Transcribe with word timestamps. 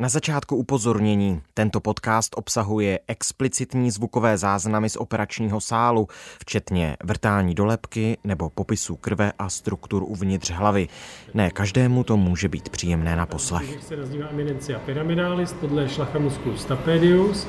Na 0.00 0.08
začátku 0.08 0.56
upozornění. 0.56 1.42
Tento 1.54 1.80
podcast 1.80 2.34
obsahuje 2.36 3.00
explicitní 3.08 3.90
zvukové 3.90 4.38
záznamy 4.38 4.90
z 4.90 4.96
operačního 4.96 5.60
sálu, 5.60 6.08
včetně 6.40 6.96
vrtání 7.04 7.54
dolepky 7.54 8.18
nebo 8.24 8.50
popisu 8.50 8.96
krve 8.96 9.32
a 9.38 9.48
struktur 9.48 10.02
uvnitř 10.02 10.50
hlavy. 10.50 10.88
Ne 11.34 11.50
každému 11.50 12.04
to 12.04 12.16
může 12.16 12.48
být 12.48 12.68
příjemné 12.68 13.16
na 13.16 13.26
poslech. 13.26 13.82
se 13.82 13.96
nazývá 13.96 14.28
eminencia 14.28 14.78
pyramidalis, 14.78 15.54
je 15.80 15.88
šlachamusculus 15.88 16.62
stapedius. 16.62 17.46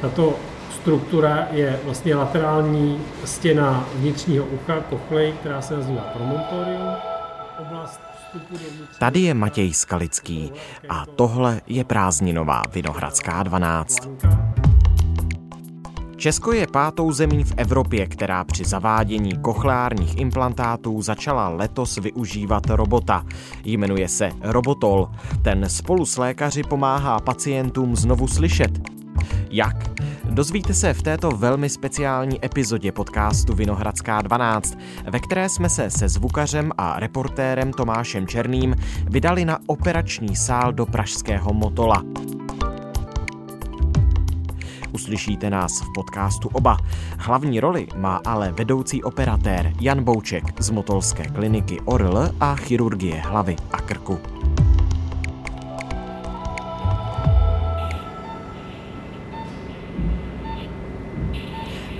Tato 0.00 0.36
struktura 0.70 1.48
je 1.50 1.80
vlastně 1.84 2.14
laterální 2.14 3.00
stěna 3.24 3.88
vnitřního 3.94 4.44
ucha, 4.44 4.80
kochlej, 4.80 5.32
která 5.40 5.62
se 5.62 5.76
nazývá 5.76 6.02
promontorium. 6.02 6.94
Oblast 7.58 8.07
Tady 8.98 9.20
je 9.20 9.34
Matěj 9.34 9.74
Skalický 9.74 10.52
a 10.88 11.06
tohle 11.06 11.60
je 11.66 11.84
prázdninová 11.84 12.62
Vinohradská 12.74 13.42
12. 13.42 14.08
Česko 16.16 16.52
je 16.52 16.66
pátou 16.66 17.12
zemí 17.12 17.44
v 17.44 17.54
Evropě, 17.56 18.06
která 18.06 18.44
při 18.44 18.64
zavádění 18.64 19.32
kochleárních 19.42 20.18
implantátů 20.18 21.02
začala 21.02 21.48
letos 21.48 21.96
využívat 21.96 22.70
robota. 22.70 23.24
Jmenuje 23.64 24.08
se 24.08 24.30
Robotol. 24.40 25.08
Ten 25.42 25.68
spolu 25.68 26.06
s 26.06 26.16
lékaři 26.16 26.62
pomáhá 26.62 27.20
pacientům 27.20 27.96
znovu 27.96 28.28
slyšet. 28.28 28.70
Jak? 29.50 29.76
Dozvíte 30.30 30.74
se 30.74 30.94
v 30.94 31.02
této 31.02 31.30
velmi 31.30 31.68
speciální 31.68 32.44
epizodě 32.44 32.92
podcastu 32.92 33.54
Vinohradská 33.54 34.22
12, 34.22 34.78
ve 35.10 35.20
které 35.20 35.48
jsme 35.48 35.68
se 35.68 35.90
se 35.90 36.08
zvukařem 36.08 36.72
a 36.78 37.00
reportérem 37.00 37.72
Tomášem 37.72 38.26
Černým 38.26 38.76
vydali 39.04 39.44
na 39.44 39.58
operační 39.66 40.36
sál 40.36 40.72
do 40.72 40.86
pražského 40.86 41.52
Motola. 41.52 42.02
Uslyšíte 44.92 45.50
nás 45.50 45.80
v 45.80 45.86
podcastu 45.94 46.48
oba. 46.48 46.76
Hlavní 47.18 47.60
roli 47.60 47.86
má 47.96 48.20
ale 48.26 48.52
vedoucí 48.52 49.02
operatér 49.02 49.72
Jan 49.80 50.04
Bouček 50.04 50.62
z 50.62 50.70
Motolské 50.70 51.24
kliniky 51.24 51.80
ORL 51.80 52.30
a 52.40 52.54
chirurgie 52.56 53.20
hlavy 53.20 53.56
a 53.72 53.80
krku. 53.80 54.37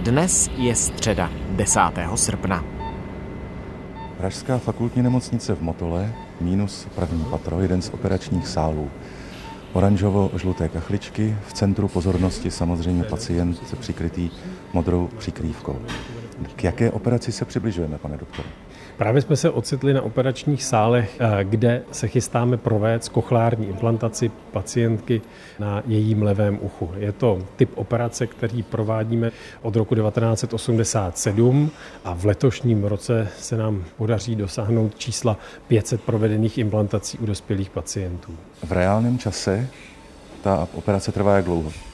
Dnes 0.09 0.51
je 0.57 0.75
středa 0.75 1.31
10. 1.51 1.81
srpna. 2.15 2.65
Pražská 4.17 4.59
fakultní 4.59 5.03
nemocnice 5.03 5.55
v 5.55 5.61
Motole, 5.63 6.15
minus 6.41 6.87
první 6.95 7.25
patro, 7.25 7.61
jeden 7.61 7.83
z 7.83 7.91
operačních 7.91 8.49
sálů. 8.49 8.91
Oranžovo-žluté 9.73 10.69
kachličky, 10.69 11.37
v 11.47 11.53
centru 11.53 11.89
pozornosti 11.89 12.51
samozřejmě 12.51 13.05
pacient 13.05 13.77
přikrytý 13.81 14.31
modrou 14.73 15.09
přikrývkou. 15.19 15.77
K 16.57 16.65
jaké 16.65 16.91
operaci 16.91 17.33
se 17.33 17.45
přibližujeme, 17.45 17.99
pane 17.99 18.17
doktore? 18.17 18.49
Právě 18.97 19.23
jsme 19.23 19.37
se 19.37 19.51
ocitli 19.51 19.95
na 19.95 20.03
operačních 20.03 20.65
sálech, 20.65 21.17
eh, 21.21 21.45
kde 21.45 21.83
se 21.93 22.09
chystáme 22.09 22.57
provést 22.57 23.09
kochlární 23.09 23.67
implantaci 23.67 24.31
pacientky 24.53 25.23
na 25.59 25.83
jejím 25.87 26.23
levém 26.23 26.59
uchu. 26.63 26.91
Je 26.97 27.13
to 27.13 27.39
typ 27.57 27.71
operace, 27.75 28.27
který 28.27 28.63
provádíme 28.63 29.31
od 29.63 29.77
roku 29.77 29.95
1987 29.95 31.71
a 32.05 32.15
v 32.15 32.25
letošním 32.25 32.85
roce 32.85 33.29
se 33.39 33.57
nám 33.57 33.85
podaří 33.97 34.37
dosáhnout 34.37 34.99
čísla 34.99 35.39
500 35.69 36.03
provedených 36.03 36.59
implantací 36.59 37.19
u 37.19 37.27
dospělých 37.27 37.71
pacientů. 37.71 38.33
V 38.65 38.73
reálném 38.73 39.19
čase 39.19 39.69
ta 40.43 40.69
operace 40.75 41.13
trvá 41.13 41.37
jak 41.37 41.45
dlouho? 41.45 41.88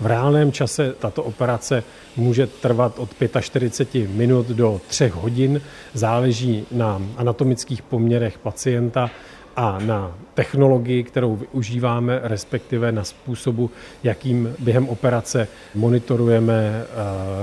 V 0.00 0.06
reálném 0.06 0.52
čase 0.52 0.94
tato 0.98 1.22
operace 1.22 1.82
může 2.16 2.46
trvat 2.46 2.98
od 2.98 3.10
45 3.40 4.10
minut 4.10 4.46
do 4.46 4.80
3 4.88 5.08
hodin, 5.08 5.60
záleží 5.94 6.66
na 6.70 7.02
anatomických 7.16 7.82
poměrech 7.82 8.38
pacienta 8.38 9.10
a 9.56 9.78
na 9.78 10.14
technologii, 10.34 11.04
kterou 11.04 11.36
využíváme, 11.36 12.20
respektive 12.22 12.92
na 12.92 13.04
způsobu, 13.04 13.70
jakým 14.02 14.54
během 14.58 14.88
operace 14.88 15.48
monitorujeme 15.74 16.82
eh, 16.82 16.84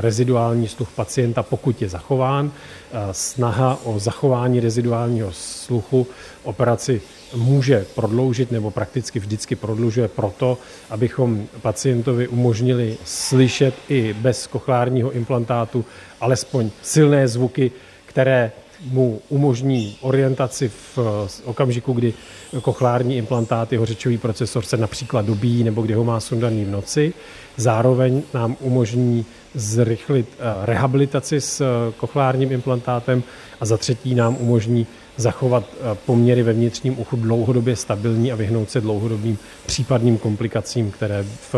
reziduální 0.01 0.67
sluch 0.67 0.89
pacienta, 0.95 1.43
pokud 1.43 1.81
je 1.81 1.89
zachován. 1.89 2.51
Eh, 2.51 2.97
snaha 3.11 3.79
o 3.83 3.99
zachování 3.99 4.59
reziduálního 4.59 5.31
sluchu 5.31 6.07
operaci 6.43 7.01
může 7.35 7.85
prodloužit 7.95 8.51
nebo 8.51 8.71
prakticky 8.71 9.19
vždycky 9.19 9.55
prodlužuje 9.55 10.07
proto, 10.07 10.57
abychom 10.89 11.47
pacientovi 11.61 12.27
umožnili 12.27 12.97
slyšet 13.05 13.73
i 13.89 14.13
bez 14.13 14.47
kochlárního 14.47 15.11
implantátu 15.11 15.85
alespoň 16.21 16.69
silné 16.81 17.27
zvuky, 17.27 17.71
které 18.05 18.51
mu 18.91 19.21
umožní 19.29 19.97
orientaci 20.01 20.69
v 20.69 20.99
okamžiku, 21.43 21.93
kdy 21.93 22.13
kochlární 22.61 23.17
implantát, 23.17 23.71
jeho 23.71 23.85
řečový 23.85 24.17
procesor 24.17 24.65
se 24.65 24.77
například 24.77 25.25
dobíjí 25.25 25.63
nebo 25.63 25.81
kdy 25.81 25.93
ho 25.93 26.03
má 26.03 26.19
sundaný 26.19 26.65
v 26.65 26.69
noci. 26.69 27.13
Zároveň 27.57 28.23
nám 28.33 28.55
umožní 28.59 29.25
zrychlit 29.53 30.27
eh, 30.39 30.65
rehabilitaci 30.65 31.41
s 31.41 31.61
eh, 31.61 31.93
kochlárním 31.97 32.51
implantátem 32.51 33.23
a 33.61 33.65
za 33.65 33.77
třetí 33.77 34.15
nám 34.15 34.37
umožní 34.39 34.87
zachovat 35.17 35.63
eh, 35.73 35.97
poměry 36.05 36.43
ve 36.43 36.53
vnitřním 36.53 36.99
uchu 36.99 37.15
dlouhodobě 37.15 37.75
stabilní 37.75 38.31
a 38.31 38.35
vyhnout 38.35 38.69
se 38.69 38.81
dlouhodobým 38.81 39.37
případným 39.65 40.17
komplikacím, 40.17 40.91
které 40.91 41.25
v 41.51 41.55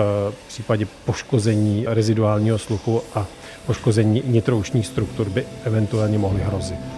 případě 0.47 0.88
poškození 1.05 1.85
reziduálního 1.88 2.57
sluchu 2.57 3.01
a 3.16 3.27
poškození 3.66 4.23
nitroušních 4.25 4.88
struktur 4.88 5.29
by 5.29 5.45
eventuálně 5.63 6.17
mohly 6.17 6.41
hrozit. 6.41 6.94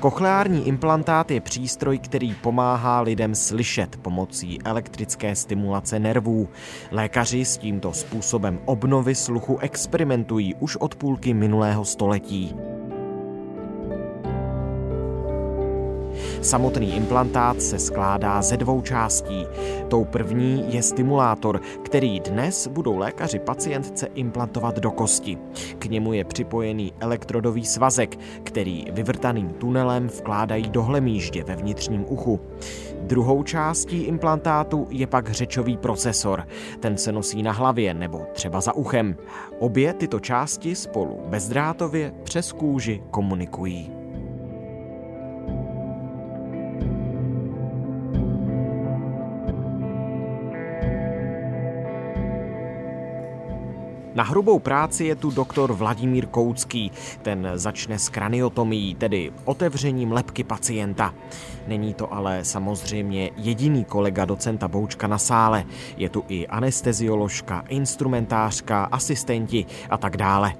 Kochleární 0.00 0.68
implantát 0.68 1.30
je 1.30 1.40
přístroj, 1.40 1.98
který 1.98 2.34
pomáhá 2.34 3.00
lidem 3.00 3.34
slyšet 3.34 3.96
pomocí 3.96 4.58
elektrické 4.64 5.36
stimulace 5.36 5.98
nervů. 5.98 6.48
Lékaři 6.90 7.44
s 7.44 7.58
tímto 7.58 7.92
způsobem 7.92 8.60
obnovy 8.64 9.14
sluchu 9.14 9.58
experimentují 9.58 10.54
už 10.54 10.76
od 10.76 10.94
půlky 10.94 11.34
minulého 11.34 11.84
století. 11.84 12.54
Samotný 16.42 16.96
implantát 16.96 17.62
se 17.62 17.78
skládá 17.78 18.42
ze 18.42 18.56
dvou 18.56 18.80
částí. 18.80 19.46
Tou 19.88 20.04
první 20.04 20.64
je 20.74 20.82
stimulátor, 20.82 21.60
který 21.82 22.20
dnes 22.20 22.66
budou 22.66 22.96
lékaři 22.96 23.38
pacientce 23.38 24.06
implantovat 24.14 24.78
do 24.78 24.90
kosti. 24.90 25.38
K 25.78 25.84
němu 25.84 26.12
je 26.12 26.24
připojený 26.24 26.92
elektrodový 27.00 27.64
svazek, 27.64 28.18
který 28.42 28.86
vyvrtaným 28.92 29.48
tunelem 29.48 30.08
vkládají 30.08 30.70
do 30.70 30.82
hlemíždě 30.82 31.44
ve 31.44 31.56
vnitřním 31.56 32.04
uchu. 32.08 32.40
Druhou 33.00 33.42
částí 33.42 34.02
implantátu 34.02 34.86
je 34.90 35.06
pak 35.06 35.30
řečový 35.30 35.76
procesor. 35.76 36.46
Ten 36.80 36.96
se 36.96 37.12
nosí 37.12 37.42
na 37.42 37.52
hlavě 37.52 37.94
nebo 37.94 38.22
třeba 38.32 38.60
za 38.60 38.72
uchem. 38.72 39.16
Obě 39.58 39.92
tyto 39.92 40.20
části 40.20 40.74
spolu 40.74 41.20
bezdrátově 41.26 42.12
přes 42.24 42.52
kůži 42.52 43.02
komunikují. 43.10 43.99
Na 54.14 54.24
hrubou 54.24 54.58
práci 54.58 55.04
je 55.04 55.14
tu 55.14 55.30
doktor 55.30 55.72
Vladimír 55.72 56.26
Koucký. 56.26 56.92
Ten 57.22 57.48
začne 57.54 57.98
s 57.98 58.08
kraniotomií, 58.08 58.94
tedy 58.94 59.32
otevřením 59.44 60.12
lepky 60.12 60.44
pacienta. 60.44 61.14
Není 61.66 61.94
to 61.94 62.14
ale 62.14 62.44
samozřejmě 62.44 63.30
jediný 63.36 63.84
kolega 63.84 64.24
docenta 64.24 64.68
Boučka 64.68 65.06
na 65.06 65.18
sále. 65.18 65.64
Je 65.96 66.08
tu 66.08 66.24
i 66.28 66.46
anestezioložka, 66.46 67.64
instrumentářka, 67.68 68.84
asistenti 68.84 69.66
a 69.90 69.96
tak 69.96 70.16
dále. 70.16 70.52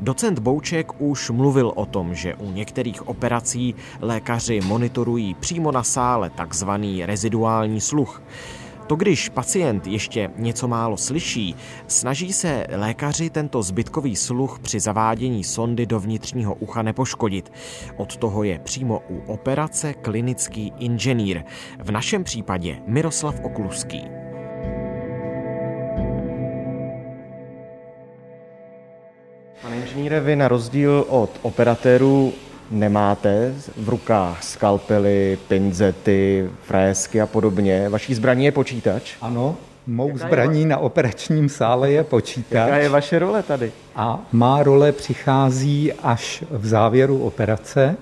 Docent 0.00 0.38
Bouček 0.38 1.00
už 1.00 1.30
mluvil 1.30 1.72
o 1.76 1.86
tom, 1.86 2.14
že 2.14 2.34
u 2.34 2.50
některých 2.50 3.08
operací 3.08 3.74
lékaři 4.00 4.60
monitorují 4.60 5.34
přímo 5.34 5.72
na 5.72 5.82
sále 5.82 6.30
takzvaný 6.30 7.06
reziduální 7.06 7.80
sluch. 7.80 8.22
To, 8.86 8.96
když 8.96 9.28
pacient 9.28 9.86
ještě 9.86 10.30
něco 10.36 10.68
málo 10.68 10.96
slyší, 10.96 11.56
snaží 11.86 12.32
se 12.32 12.66
lékaři 12.76 13.30
tento 13.30 13.62
zbytkový 13.62 14.16
sluch 14.16 14.58
při 14.58 14.80
zavádění 14.80 15.44
sondy 15.44 15.86
do 15.86 16.00
vnitřního 16.00 16.54
ucha 16.54 16.82
nepoškodit. 16.82 17.52
Od 17.96 18.16
toho 18.16 18.42
je 18.42 18.58
přímo 18.58 19.02
u 19.08 19.32
operace 19.32 19.94
klinický 19.94 20.72
inženýr, 20.78 21.42
v 21.78 21.90
našem 21.90 22.24
případě 22.24 22.78
Miroslav 22.86 23.40
Okluský. 23.42 24.02
Pane 29.62 29.76
Vladimíre, 29.76 30.20
vy 30.20 30.36
na 30.36 30.48
rozdíl 30.48 31.04
od 31.08 31.30
operatérů 31.42 32.32
nemáte 32.70 33.54
v 33.76 33.88
rukách 33.88 34.42
skalpely, 34.42 35.38
pinzety, 35.48 36.48
frésky 36.62 37.20
a 37.20 37.26
podobně. 37.26 37.88
Vaší 37.88 38.14
zbraní 38.14 38.44
je 38.44 38.52
počítač? 38.52 39.12
Ano, 39.20 39.56
mou 39.86 40.08
Jaká 40.08 40.26
zbraní 40.26 40.60
je... 40.60 40.66
na 40.66 40.78
operačním 40.78 41.48
sále 41.48 41.90
je 41.90 42.04
počítač. 42.04 42.52
Jaká 42.52 42.76
je 42.76 42.88
vaše 42.88 43.18
role 43.18 43.42
tady? 43.42 43.72
A 43.96 44.26
má 44.32 44.62
role 44.62 44.92
přichází 44.92 45.92
až 45.92 46.44
v 46.50 46.66
závěru 46.66 47.18
operace, 47.18 47.96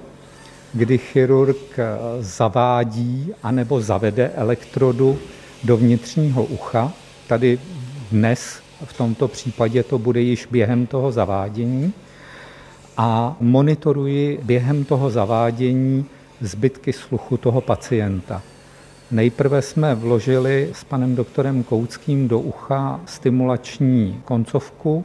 kdy 0.72 0.98
chirurg 0.98 1.78
zavádí 2.20 3.32
anebo 3.42 3.80
zavede 3.80 4.30
elektrodu 4.34 5.18
do 5.64 5.76
vnitřního 5.76 6.44
ucha. 6.44 6.92
Tady 7.26 7.58
dnes 8.12 8.60
v 8.84 8.92
tomto 8.92 9.28
případě 9.28 9.82
to 9.82 9.98
bude 9.98 10.20
již 10.20 10.46
během 10.46 10.86
toho 10.86 11.12
zavádění 11.12 11.92
a 12.96 13.36
monitoruji 13.40 14.40
během 14.42 14.84
toho 14.84 15.10
zavádění 15.10 16.04
zbytky 16.40 16.92
sluchu 16.92 17.36
toho 17.36 17.60
pacienta. 17.60 18.42
Nejprve 19.10 19.62
jsme 19.62 19.94
vložili 19.94 20.70
s 20.72 20.84
panem 20.84 21.16
doktorem 21.16 21.62
Kouckým 21.62 22.28
do 22.28 22.40
ucha 22.40 23.00
stimulační 23.06 24.20
koncovku 24.24 25.04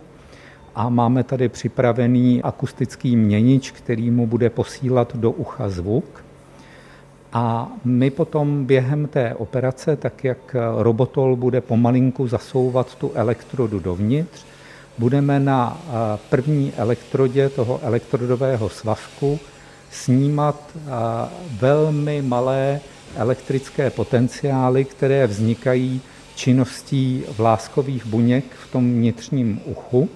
a 0.75 0.89
máme 0.89 1.23
tady 1.23 1.49
připravený 1.49 2.43
akustický 2.43 3.15
měnič, 3.15 3.71
který 3.71 4.11
mu 4.11 4.27
bude 4.27 4.49
posílat 4.49 5.15
do 5.15 5.31
ucha 5.31 5.69
zvuk. 5.69 6.23
A 7.33 7.71
my 7.85 8.09
potom 8.09 8.65
během 8.65 9.07
té 9.07 9.35
operace, 9.35 9.95
tak 9.95 10.23
jak 10.23 10.55
robotol 10.77 11.35
bude 11.35 11.61
pomalinku 11.61 12.27
zasouvat 12.27 12.95
tu 12.95 13.11
elektrodu 13.15 13.79
dovnitř, 13.79 14.45
budeme 14.97 15.39
na 15.39 15.77
eh, 15.81 15.91
první 16.29 16.73
elektrodě 16.77 17.49
toho 17.49 17.79
elektrodového 17.83 18.69
svazku 18.69 19.39
snímat 19.91 20.55
eh, 20.75 20.79
velmi 21.59 22.21
malé 22.21 22.79
elektrické 23.15 23.89
potenciály, 23.89 24.85
které 24.85 25.27
vznikají 25.27 26.01
činností 26.35 27.23
vláskových 27.37 28.05
buněk 28.05 28.45
v 28.67 28.71
tom 28.71 28.93
vnitřním 28.93 29.61
uchu. 29.65 30.09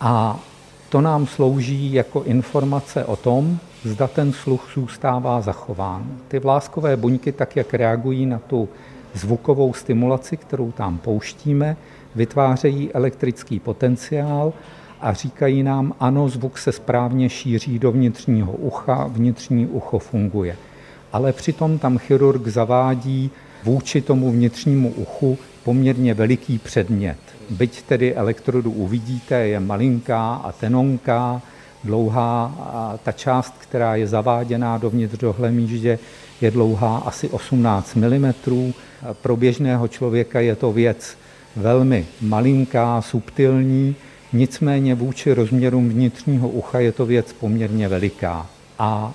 A 0.00 0.40
to 0.88 1.00
nám 1.00 1.26
slouží 1.26 1.92
jako 1.92 2.22
informace 2.22 3.04
o 3.04 3.16
tom, 3.16 3.58
zda 3.84 4.06
ten 4.06 4.32
sluch 4.32 4.70
zůstává 4.74 5.40
zachován. 5.40 6.18
Ty 6.28 6.38
vláskové 6.38 6.96
buňky, 6.96 7.32
tak 7.32 7.56
jak 7.56 7.74
reagují 7.74 8.26
na 8.26 8.38
tu 8.38 8.68
zvukovou 9.14 9.72
stimulaci, 9.72 10.36
kterou 10.36 10.72
tam 10.72 10.98
pouštíme, 10.98 11.76
vytvářejí 12.14 12.92
elektrický 12.92 13.60
potenciál 13.60 14.52
a 15.00 15.12
říkají 15.12 15.62
nám, 15.62 15.94
ano, 16.00 16.28
zvuk 16.28 16.58
se 16.58 16.72
správně 16.72 17.28
šíří 17.28 17.78
do 17.78 17.92
vnitřního 17.92 18.52
ucha, 18.52 19.06
vnitřní 19.12 19.66
ucho 19.66 19.98
funguje. 19.98 20.56
Ale 21.12 21.32
přitom 21.32 21.78
tam 21.78 21.98
chirurg 21.98 22.46
zavádí 22.46 23.30
vůči 23.64 24.00
tomu 24.00 24.32
vnitřnímu 24.32 24.92
uchu 24.96 25.38
poměrně 25.64 26.14
veliký 26.14 26.58
předmět. 26.58 27.18
Byť 27.50 27.82
tedy 27.82 28.14
elektrodu 28.14 28.70
uvidíte, 28.70 29.34
je 29.34 29.60
malinká 29.60 30.34
a 30.34 30.52
tenonká, 30.52 31.42
dlouhá 31.84 32.54
a 32.58 32.98
ta 33.02 33.12
část, 33.12 33.54
která 33.58 33.96
je 33.96 34.06
zaváděná 34.06 34.78
dovnitř 34.78 35.18
do 35.18 35.32
hlemíždě, 35.32 35.98
je 36.40 36.50
dlouhá 36.50 36.96
asi 36.96 37.28
18 37.28 37.94
mm. 37.94 38.32
Pro 39.22 39.36
běžného 39.36 39.88
člověka 39.88 40.40
je 40.40 40.56
to 40.56 40.72
věc 40.72 41.16
velmi 41.56 42.06
malinká, 42.20 43.02
subtilní, 43.02 43.96
nicméně 44.32 44.94
vůči 44.94 45.34
rozměrům 45.34 45.88
vnitřního 45.88 46.48
ucha 46.48 46.80
je 46.80 46.92
to 46.92 47.06
věc 47.06 47.32
poměrně 47.32 47.88
veliká. 47.88 48.46
A 48.78 49.12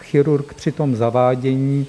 chirurg 0.00 0.54
při 0.54 0.72
tom 0.72 0.96
zavádění 0.96 1.86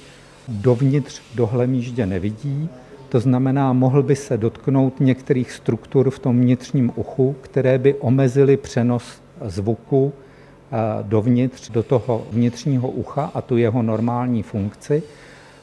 dovnitř 0.48 1.22
do 1.36 1.48
hlemíždě 1.48 2.06
nevidí, 2.06 2.70
to 3.10 3.20
znamená, 3.20 3.74
mohl 3.74 4.04
by 4.04 4.16
se 4.16 4.38
dotknout 4.38 5.00
některých 5.00 5.52
struktur 5.52 6.10
v 6.10 6.20
tom 6.20 6.42
vnitřním 6.42 6.92
uchu, 6.96 7.36
které 7.42 7.78
by 7.78 7.94
omezily 7.94 8.58
přenos 8.58 9.22
zvuku 9.46 10.14
eh, 10.14 10.78
dovnitř, 11.02 11.70
do 11.70 11.84
toho 11.84 12.28
vnitřního 12.32 12.90
ucha 12.90 13.32
a 13.34 13.42
tu 13.42 13.58
jeho 13.58 13.82
normální 13.84 14.44
funkci. 14.44 15.04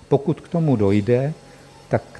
Pokud 0.09 0.41
k 0.41 0.49
tomu 0.49 0.77
dojde, 0.77 1.33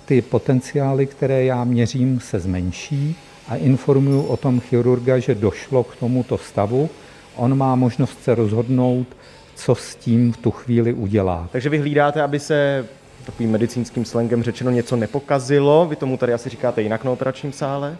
ty 0.05 0.23
potenciály, 0.23 1.07
které 1.07 1.45
já 1.45 1.65
měřím, 1.65 2.21
se 2.21 2.41
zmenší 2.41 3.17
a 3.49 3.57
informuju 3.57 4.23
o 4.23 4.37
tom 4.37 4.61
chirurga, 4.61 5.19
že 5.19 5.35
došlo 5.35 5.85
k 5.85 5.97
tomuto 5.97 6.39
stavu. 6.39 6.91
On 7.37 7.59
má 7.59 7.75
možnost 7.75 8.23
se 8.23 8.35
rozhodnout, 8.35 9.07
co 9.55 9.75
s 9.75 9.95
tím 9.95 10.33
v 10.33 10.37
tu 10.37 10.51
chvíli 10.51 10.93
udělá. 10.93 11.49
Takže 11.53 11.69
vy 11.69 11.79
hlídáte, 11.79 12.23
aby 12.23 12.41
se 12.41 12.87
takovým 13.27 13.51
medicínským 13.51 14.05
slangem 14.05 14.43
řečeno 14.43 14.71
něco 14.71 14.97
nepokazilo? 14.97 15.87
Vy 15.87 15.97
tomu 15.97 16.17
tady 16.17 16.33
asi 16.33 16.49
říkáte 16.49 16.83
jinak 16.83 17.05
na 17.05 17.11
operačním 17.11 17.53
sále? 17.53 17.97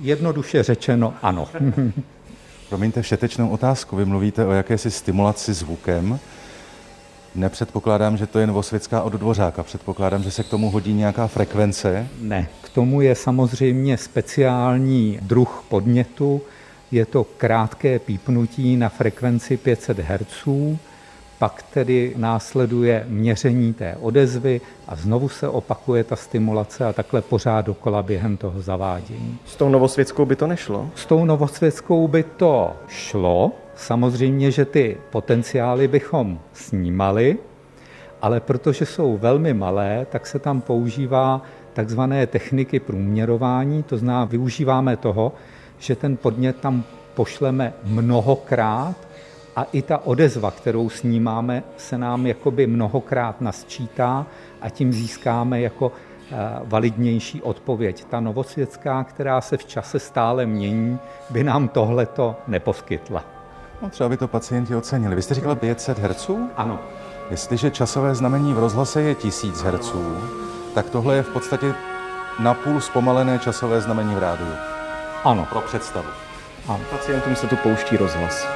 Jednoduše 0.00 0.62
řečeno 0.62 1.14
ano. 1.22 1.48
Promiňte 2.68 3.02
všetečnou 3.02 3.48
otázku. 3.48 3.96
Vy 3.96 4.04
mluvíte 4.04 4.46
o 4.46 4.52
jakési 4.52 4.90
stimulaci 4.90 5.54
zvukem. 5.54 6.18
Nepředpokládám, 7.36 8.16
že 8.16 8.26
to 8.26 8.38
je 8.38 8.46
Novosvětská 8.46 9.02
od 9.02 9.12
Dvořáka. 9.12 9.62
Předpokládám, 9.62 10.22
že 10.22 10.30
se 10.30 10.42
k 10.42 10.48
tomu 10.48 10.70
hodí 10.70 10.92
nějaká 10.92 11.26
frekvence. 11.26 12.08
Ne, 12.20 12.48
k 12.62 12.68
tomu 12.68 13.00
je 13.00 13.14
samozřejmě 13.14 13.98
speciální 13.98 15.18
druh 15.22 15.64
podnětu. 15.68 16.40
Je 16.90 17.06
to 17.06 17.24
krátké 17.24 17.98
pípnutí 17.98 18.76
na 18.76 18.88
frekvenci 18.88 19.56
500 19.56 19.98
Hz 19.98 20.48
pak 21.38 21.62
tedy 21.62 22.14
následuje 22.16 23.04
měření 23.08 23.72
té 23.72 23.96
odezvy 24.00 24.60
a 24.88 24.96
znovu 24.96 25.28
se 25.28 25.48
opakuje 25.48 26.04
ta 26.04 26.16
stimulace 26.16 26.84
a 26.86 26.92
takhle 26.92 27.22
pořád 27.22 27.66
dokola 27.66 28.02
během 28.02 28.36
toho 28.36 28.62
zavádění. 28.62 29.38
S 29.44 29.56
tou 29.56 29.68
novosvětskou 29.68 30.24
by 30.24 30.36
to 30.36 30.46
nešlo? 30.46 30.90
S 30.94 31.06
tou 31.06 31.24
novosvětskou 31.24 32.08
by 32.08 32.22
to 32.22 32.76
šlo. 32.88 33.52
Samozřejmě, 33.76 34.50
že 34.50 34.64
ty 34.64 34.96
potenciály 35.10 35.88
bychom 35.88 36.38
snímali, 36.52 37.38
ale 38.22 38.40
protože 38.40 38.86
jsou 38.86 39.16
velmi 39.16 39.54
malé, 39.54 40.06
tak 40.10 40.26
se 40.26 40.38
tam 40.38 40.60
používá 40.60 41.42
takzvané 41.72 42.26
techniky 42.26 42.80
průměrování, 42.80 43.82
to 43.82 43.96
znamená, 43.96 44.24
využíváme 44.24 44.96
toho, 44.96 45.32
že 45.78 45.96
ten 45.96 46.16
podnět 46.16 46.56
tam 46.56 46.84
pošleme 47.14 47.72
mnohokrát 47.84 48.96
a 49.56 49.66
i 49.72 49.82
ta 49.82 50.06
odezva, 50.06 50.50
kterou 50.50 50.88
snímáme, 50.88 51.62
se 51.76 51.98
nám 51.98 52.26
jakoby 52.26 52.66
mnohokrát 52.66 53.40
nasčítá 53.40 54.26
a 54.60 54.70
tím 54.70 54.92
získáme 54.92 55.60
jako 55.60 55.92
eh, 55.92 56.36
validnější 56.64 57.42
odpověď. 57.42 58.04
Ta 58.04 58.20
novosvětská, 58.20 59.04
která 59.04 59.40
se 59.40 59.56
v 59.56 59.64
čase 59.64 59.98
stále 59.98 60.46
mění, 60.46 60.98
by 61.30 61.44
nám 61.44 61.68
tohleto 61.68 62.36
neposkytla. 62.48 63.35
No, 63.82 63.90
třeba 63.90 64.08
by 64.08 64.16
to 64.16 64.28
pacienti 64.28 64.76
ocenili. 64.76 65.16
Vy 65.16 65.22
jste 65.22 65.34
říkal 65.34 65.56
500 65.56 65.98
Hz? 65.98 66.30
Ano. 66.56 66.78
Jestliže 67.30 67.70
časové 67.70 68.14
znamení 68.14 68.54
v 68.54 68.58
rozhlase 68.58 69.02
je 69.02 69.14
1000 69.14 69.62
Hz, 69.62 69.92
tak 70.74 70.90
tohle 70.90 71.16
je 71.16 71.22
v 71.22 71.28
podstatě 71.28 71.74
napůl 72.38 72.80
zpomalené 72.80 73.38
časové 73.38 73.80
znamení 73.80 74.14
v 74.14 74.18
rádiu. 74.18 74.52
Ano. 75.24 75.46
Pro 75.50 75.60
představu. 75.60 76.08
Ano. 76.68 76.80
Pacientům 76.90 77.36
se 77.36 77.46
tu 77.46 77.56
pouští 77.56 77.96
rozhlas. 77.96 78.46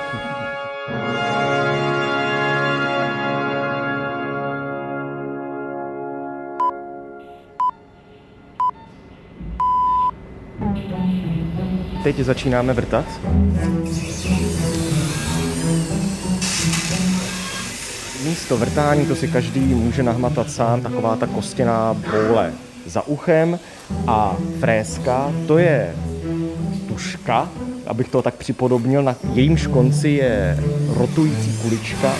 Teď 12.02 12.18
začínáme 12.18 12.72
vrtat. 12.72 13.04
Místo 18.24 18.56
vrtání 18.56 19.06
to 19.06 19.16
si 19.16 19.28
každý 19.28 19.60
může 19.60 20.02
nahmatat 20.02 20.50
sám, 20.50 20.80
taková 20.80 21.16
ta 21.16 21.26
kostěná 21.26 21.94
boule 21.94 22.52
za 22.86 23.06
uchem 23.06 23.58
a 24.06 24.36
fréska, 24.60 25.32
to 25.46 25.58
je 25.58 25.94
tuška, 26.88 27.48
abych 27.86 28.08
to 28.08 28.22
tak 28.22 28.34
připodobnil, 28.34 29.02
na 29.02 29.16
jejímž 29.32 29.66
konci 29.66 30.08
je 30.08 30.58
rotující 30.88 31.58
kulička. 31.62 32.12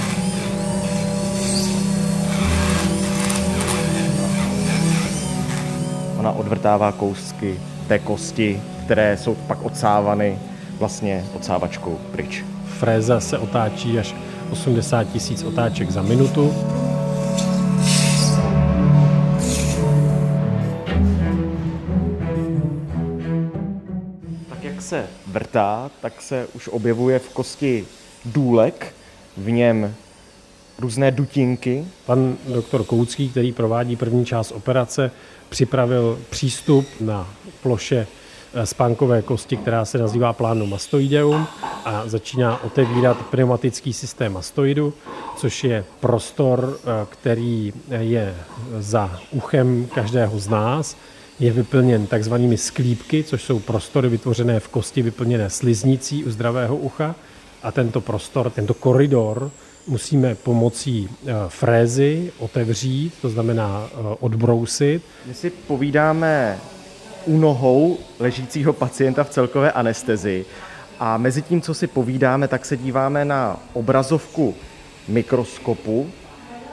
Ona 6.19 6.33
odvrtává 6.33 6.92
kousky 6.92 7.61
té 7.88 7.99
kosti, 7.99 8.61
které 8.85 9.16
jsou 9.16 9.35
pak 9.35 9.62
odsávany 9.62 10.38
vlastně 10.78 11.25
odsávačkou 11.35 11.99
pryč. 12.12 12.45
Fréza 12.78 13.21
se 13.21 13.38
otáčí 13.38 13.99
až 13.99 14.14
80 14.50 15.04
tisíc 15.04 15.42
otáček 15.42 15.90
za 15.90 16.02
minutu. 16.02 16.54
se 24.90 25.07
vrtá, 25.26 25.90
tak 26.02 26.23
se 26.23 26.47
už 26.54 26.69
objevuje 26.69 27.19
v 27.19 27.28
kosti 27.28 27.87
důlek, 28.25 28.95
v 29.37 29.50
něm 29.50 29.95
různé 30.78 31.11
dutinky. 31.11 31.85
Pan 32.07 32.37
doktor 32.49 32.85
Koucký, 32.85 33.28
který 33.28 33.52
provádí 33.52 33.97
první 33.97 34.26
část 34.26 34.52
operace, 34.52 35.11
připravil 35.49 36.19
přístup 36.30 36.87
na 37.00 37.35
ploše 37.62 38.07
spánkové 38.64 39.23
kosti, 39.23 39.57
která 39.57 39.85
se 39.85 39.99
nazývá 39.99 40.33
plánu 40.33 40.66
mastoideum 40.66 41.47
a 41.85 42.02
začíná 42.07 42.64
otevírat 42.64 43.26
pneumatický 43.26 43.92
systém 43.92 44.33
mastoidu, 44.33 44.92
což 45.37 45.64
je 45.64 45.85
prostor, 46.00 46.78
eh, 46.78 47.07
který 47.11 47.73
je 47.99 48.35
za 48.78 49.21
uchem 49.30 49.88
každého 49.95 50.38
z 50.38 50.49
nás. 50.49 50.97
Je 51.40 51.52
vyplněn 51.52 52.07
takzvanými 52.07 52.57
sklípky, 52.57 53.25
což 53.25 53.42
jsou 53.42 53.59
prostory 53.59 54.09
vytvořené 54.09 54.61
v 54.61 54.69
kosti, 54.69 55.02
vyplněné 55.02 55.50
sliznicí 55.50 56.25
u 56.25 56.30
zdravého 56.30 56.76
ucha. 56.76 57.14
A 57.62 57.73
tento 57.73 58.00
prostor, 58.00 58.50
tento 58.50 58.75
koridor 58.75 59.50
musíme 59.87 60.35
pomocí 60.35 61.09
eh, 61.09 61.33
frézy 61.49 62.33
otevřít, 62.38 63.14
to 63.23 63.28
znamená 63.28 63.88
eh, 63.92 63.97
odbrousit. 64.21 65.02
My 65.26 65.35
si 65.35 65.50
povídáme 65.50 66.59
u 67.26 67.38
nohou 67.38 67.98
ležícího 68.18 68.72
pacienta 68.72 69.24
v 69.24 69.30
celkové 69.30 69.72
anestezi 69.72 70.44
a 70.98 71.16
mezi 71.16 71.42
tím, 71.42 71.60
co 71.60 71.74
si 71.74 71.86
povídáme, 71.86 72.48
tak 72.48 72.64
se 72.64 72.76
díváme 72.76 73.24
na 73.24 73.56
obrazovku 73.72 74.54
mikroskopu 75.08 76.10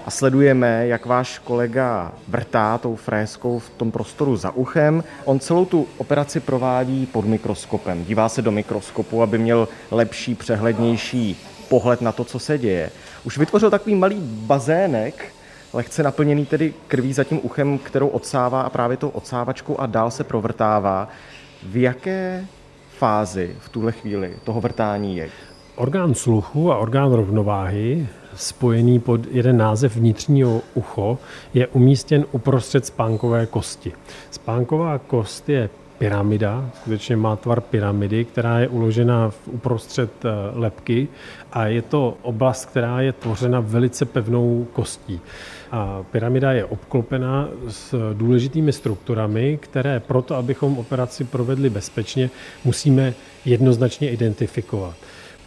a 0.06 0.12
sledujeme, 0.12 0.88
jak 0.88 1.06
váš 1.06 1.40
kolega 1.40 2.12
vrtá 2.28 2.78
tou 2.78 2.96
frézkou 2.96 3.60
v 3.60 3.70
tom 3.70 3.92
prostoru 3.92 4.36
za 4.36 4.52
uchem. 4.52 5.04
On 5.26 5.40
celou 5.40 5.66
tu 5.66 5.88
operaci 5.98 6.40
provádí 6.40 7.06
pod 7.06 7.26
mikroskopem. 7.26 8.06
Dívá 8.06 8.30
se 8.30 8.42
do 8.42 8.52
mikroskopu, 8.52 9.22
aby 9.22 9.38
měl 9.38 9.68
lepší, 9.92 10.36
přehlednější 10.36 11.38
pohled 11.70 12.02
na 12.02 12.12
to, 12.12 12.24
co 12.24 12.40
se 12.40 12.58
děje. 12.58 12.92
Už 13.24 13.38
vytvořil 13.38 13.70
takový 13.70 13.96
malý 13.96 14.18
bazének, 14.22 15.34
lehce 15.74 16.04
naplněný 16.04 16.46
tedy 16.46 16.74
krví 16.88 17.14
za 17.14 17.24
tím 17.24 17.40
uchem, 17.44 17.78
kterou 17.78 18.08
odsává 18.08 18.62
a 18.62 18.70
právě 18.70 18.98
tou 18.98 19.10
odsávačkou 19.10 19.80
a 19.80 19.86
dál 19.86 20.12
se 20.12 20.24
provrtává. 20.24 21.10
V 21.64 21.78
jaké 21.78 22.46
fázi 22.98 23.56
v 23.60 23.70
tuhle 23.70 23.92
chvíli 23.92 24.36
toho 24.44 24.62
vrtání 24.62 25.18
je? 25.18 25.30
Orgán 25.76 26.14
sluchu 26.14 26.72
a 26.72 26.78
orgán 26.78 27.14
rovnováhy, 27.14 28.08
spojený 28.36 29.00
pod 29.00 29.22
jeden 29.32 29.58
název 29.58 29.96
vnitřního 29.96 30.62
ucho, 30.74 31.18
je 31.54 31.68
umístěn 31.68 32.26
uprostřed 32.32 32.86
spánkové 32.86 33.46
kosti. 33.46 33.94
Spánková 34.32 34.98
kost 34.98 35.50
je 35.50 35.70
pyramida, 35.98 36.70
skutečně 36.76 37.16
má 37.16 37.36
tvar 37.36 37.62
pyramidy, 37.62 38.26
která 38.26 38.60
je 38.60 38.68
uložena 38.68 39.30
v 39.30 39.48
uprostřed 39.48 40.26
eh, 40.26 40.30
lepky 40.54 41.08
a 41.52 41.66
je 41.66 41.82
to 41.82 42.18
oblast, 42.22 42.66
která 42.66 43.02
je 43.02 43.14
tvořena 43.14 43.60
velice 43.60 44.06
pevnou 44.06 44.68
kostí. 44.74 45.22
A 45.72 46.04
pyramida 46.12 46.52
je 46.52 46.66
obklopená 46.66 47.50
s 47.68 48.14
důležitými 48.14 48.74
strukturami, 48.74 49.60
které 49.62 50.00
proto, 50.00 50.36
abychom 50.36 50.78
operaci 50.78 51.24
provedli 51.24 51.70
bezpečně, 51.70 52.30
musíme 52.66 53.14
jednoznačně 53.46 54.10
identifikovat. 54.10 54.96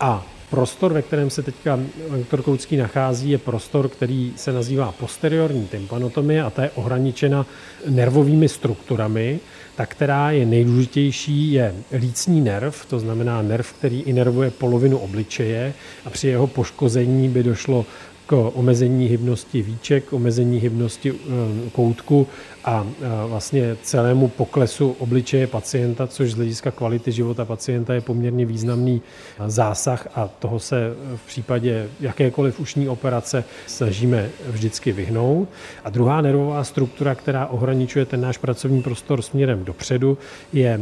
A 0.01 0.27
prostor, 0.51 0.93
ve 0.93 1.03
kterém 1.03 1.31
se 1.31 1.43
teďka 1.43 1.81
doktor 2.17 2.43
Koucký 2.43 2.77
nachází, 2.77 3.31
je 3.31 3.39
prostor, 3.39 3.89
který 3.89 4.33
se 4.37 4.53
nazývá 4.53 4.93
posteriorní 4.93 5.67
tympanotomie 5.67 6.43
a 6.43 6.51
ta 6.51 6.63
je 6.63 6.71
ohraničena 6.71 7.47
nervovými 7.89 8.49
strukturami. 8.49 9.41
Ta, 9.77 9.87
která 9.87 10.31
je 10.31 10.47
nejdůležitější, 10.47 11.53
je 11.53 11.75
lícní 11.99 12.41
nerv, 12.41 12.87
to 12.87 12.99
znamená 12.99 13.43
nerv, 13.43 13.73
který 13.73 14.01
inervuje 14.01 14.51
polovinu 14.51 14.99
obličeje 14.99 15.75
a 16.05 16.11
při 16.11 16.29
jeho 16.29 16.47
poškození 16.47 17.29
by 17.29 17.43
došlo 17.43 17.87
k 18.31 18.51
omezení 18.55 19.07
hybnosti 19.07 19.63
víček, 19.63 20.13
omezení 20.13 20.59
hybnosti 20.59 21.11
eh, 21.11 21.71
koutku 21.73 22.27
a 22.65 22.87
eh, 22.87 23.07
vlastně 23.27 23.77
celému 23.83 24.29
poklesu 24.29 24.97
obličeje 24.99 25.47
pacienta, 25.47 26.07
což 26.07 26.33
z 26.33 26.35
hlediska 26.35 26.71
kvality 26.71 27.13
života 27.13 27.45
pacienta 27.45 27.95
je 27.95 28.01
poměrně 28.01 28.47
významný 28.47 29.03
eh, 29.03 29.51
zásah 29.51 30.09
a 30.15 30.29
toho 30.29 30.59
se 30.59 30.95
v 31.17 31.27
případě 31.27 31.89
jakékoliv 32.01 32.61
ušní 32.61 32.89
operace 32.89 33.45
snažíme 33.67 34.31
vždycky 34.49 34.93
vyhnout. 34.93 35.49
A 35.85 35.91
druhá 35.91 36.21
nervová 36.21 36.65
struktura, 36.65 37.15
která 37.15 37.47
ohraničuje 37.47 38.05
ten 38.05 38.21
náš 38.21 38.39
pracovní 38.39 38.83
prostor 38.83 39.23
směrem 39.23 39.65
dopředu, 39.65 40.19
je 40.53 40.81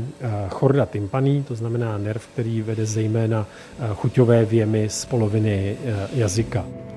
chorda 0.48 0.86
tympaní, 0.86 1.42
to 1.42 1.54
znamená 1.54 1.98
nerv, 1.98 2.26
který 2.32 2.62
vede 2.62 2.86
zejména 2.86 3.46
chuťové 3.94 4.44
věmy 4.44 4.88
z 4.88 5.04
poloviny 5.04 5.76
jazyka. 6.14 6.87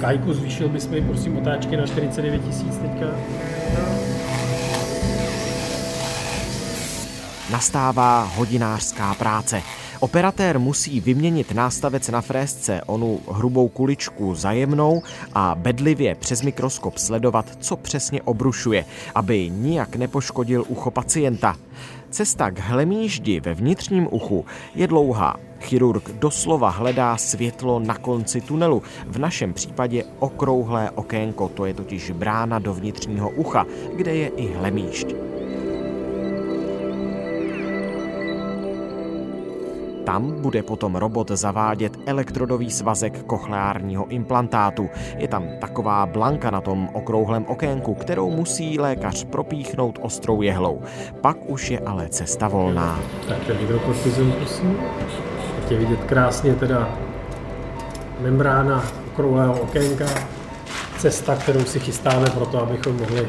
Kajku, 0.00 0.32
zvýšil 0.32 0.68
bys 0.68 0.88
mi 0.88 1.00
prosím 1.00 1.36
otáčky 1.36 1.76
na 1.76 1.86
49 1.86 2.44
tisíc 2.44 2.76
teďka. 2.76 3.06
Nastává 7.52 8.24
hodinářská 8.24 9.14
práce. 9.14 9.62
Operatér 10.00 10.58
musí 10.58 11.00
vyměnit 11.00 11.52
nástavec 11.52 12.08
na 12.08 12.20
frézce, 12.20 12.80
onu 12.86 13.20
hrubou 13.32 13.68
kuličku 13.68 14.34
zajemnou 14.34 15.02
a 15.34 15.54
bedlivě 15.54 16.14
přes 16.14 16.42
mikroskop 16.42 16.98
sledovat, 16.98 17.46
co 17.60 17.76
přesně 17.76 18.22
obrušuje, 18.22 18.84
aby 19.14 19.50
nijak 19.50 19.96
nepoškodil 19.96 20.64
ucho 20.68 20.90
pacienta. 20.90 21.56
Cesta 22.10 22.50
k 22.50 22.58
hlemíždi 22.58 23.40
ve 23.40 23.54
vnitřním 23.54 24.08
uchu 24.10 24.46
je 24.74 24.86
dlouhá. 24.86 25.36
Chirurg 25.60 26.10
doslova 26.10 26.70
hledá 26.70 27.16
světlo 27.16 27.80
na 27.80 27.94
konci 27.94 28.40
tunelu, 28.40 28.82
v 29.06 29.18
našem 29.18 29.52
případě 29.52 30.04
okrouhlé 30.18 30.90
okénko, 30.90 31.48
to 31.48 31.66
je 31.66 31.74
totiž 31.74 32.10
brána 32.10 32.58
do 32.58 32.74
vnitřního 32.74 33.30
ucha, 33.30 33.66
kde 33.96 34.14
je 34.14 34.28
i 34.28 34.52
hlemíšť. 34.52 35.06
Tam 40.04 40.42
bude 40.42 40.62
potom 40.62 40.96
robot 40.96 41.30
zavádět 41.30 41.96
elektrodový 42.06 42.70
svazek 42.70 43.22
kochleárního 43.22 44.06
implantátu. 44.06 44.88
Je 45.16 45.28
tam 45.28 45.48
taková 45.60 46.06
blanka 46.06 46.50
na 46.50 46.60
tom 46.60 46.88
okrouhlém 46.92 47.44
okénku, 47.44 47.94
kterou 47.94 48.30
musí 48.30 48.78
lékař 48.78 49.24
propíchnout 49.24 49.98
ostrou 50.02 50.42
jehlou. 50.42 50.82
Pak 51.20 51.36
už 51.50 51.70
je 51.70 51.78
ale 51.78 52.08
cesta 52.08 52.48
volná. 52.48 52.98
Tak 53.28 53.38
ten. 53.46 53.56
Je 55.70 55.78
vidět 55.78 56.04
krásně 56.04 56.54
teda 56.54 56.98
membrána 58.20 58.84
okrouhlého 59.06 59.60
okénka, 59.60 60.06
cesta, 60.98 61.36
kterou 61.36 61.64
si 61.64 61.80
chystáme 61.80 62.30
pro 62.30 62.46
to, 62.46 62.62
abychom 62.62 62.96
mohli 62.96 63.28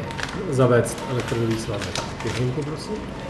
zavést 0.50 0.98
elektrodový 1.12 1.58
svazek. 1.58 2.02
Pěkninku, 2.24 2.62
prosím. 2.62 3.21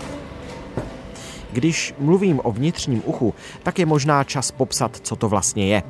Když 1.54 1.94
mluvím 2.00 2.42
o 2.44 2.52
vnitřním 2.52 3.02
uchu, 3.06 3.34
tak 3.64 3.80
je 3.80 3.86
možná 3.86 4.24
čas 4.24 4.52
popsat, 4.52 4.98
co 5.02 5.16
to 5.16 5.30
vlastně 5.30 5.68
je. 5.68 5.84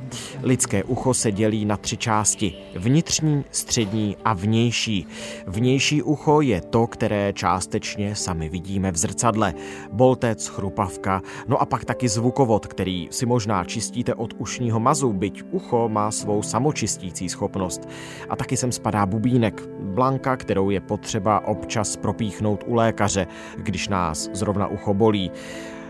Lidské 0.43 0.83
ucho 0.83 1.13
se 1.13 1.31
dělí 1.31 1.65
na 1.65 1.77
tři 1.77 1.97
části. 1.97 2.53
Vnitřní, 2.75 3.43
střední 3.51 4.17
a 4.25 4.33
vnější. 4.33 5.07
Vnější 5.47 6.03
ucho 6.03 6.41
je 6.41 6.61
to, 6.61 6.87
které 6.87 7.33
částečně 7.33 8.15
sami 8.15 8.49
vidíme 8.49 8.91
v 8.91 8.97
zrcadle. 8.97 9.53
Boltec, 9.91 10.47
chrupavka, 10.47 11.21
no 11.47 11.61
a 11.61 11.65
pak 11.65 11.85
taky 11.85 12.09
zvukovod, 12.09 12.67
který 12.67 13.07
si 13.11 13.25
možná 13.25 13.63
čistíte 13.63 14.15
od 14.15 14.33
ušního 14.37 14.79
mazu, 14.79 15.13
byť 15.13 15.43
ucho 15.51 15.89
má 15.89 16.11
svou 16.11 16.43
samočistící 16.43 17.29
schopnost. 17.29 17.89
A 18.29 18.35
taky 18.35 18.57
sem 18.57 18.71
spadá 18.71 19.05
bubínek, 19.05 19.61
blanka, 19.79 20.37
kterou 20.37 20.69
je 20.69 20.79
potřeba 20.79 21.47
občas 21.47 21.95
propíchnout 21.95 22.63
u 22.67 22.73
lékaře, 22.73 23.27
když 23.57 23.87
nás 23.87 24.29
zrovna 24.33 24.67
ucho 24.67 24.93
bolí. 24.93 25.31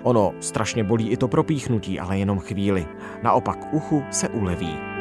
Ono 0.04 0.34
strašně 0.40 0.84
bolí 0.84 1.10
i 1.10 1.18
to 1.18 1.28
propíchnutí, 1.28 2.00
ale 2.00 2.18
jenom 2.18 2.40
chvíli. 2.40 2.86
Naopak 3.24 3.74
uchu 3.74 4.04
se 4.12 4.30
uleví. 4.30 5.01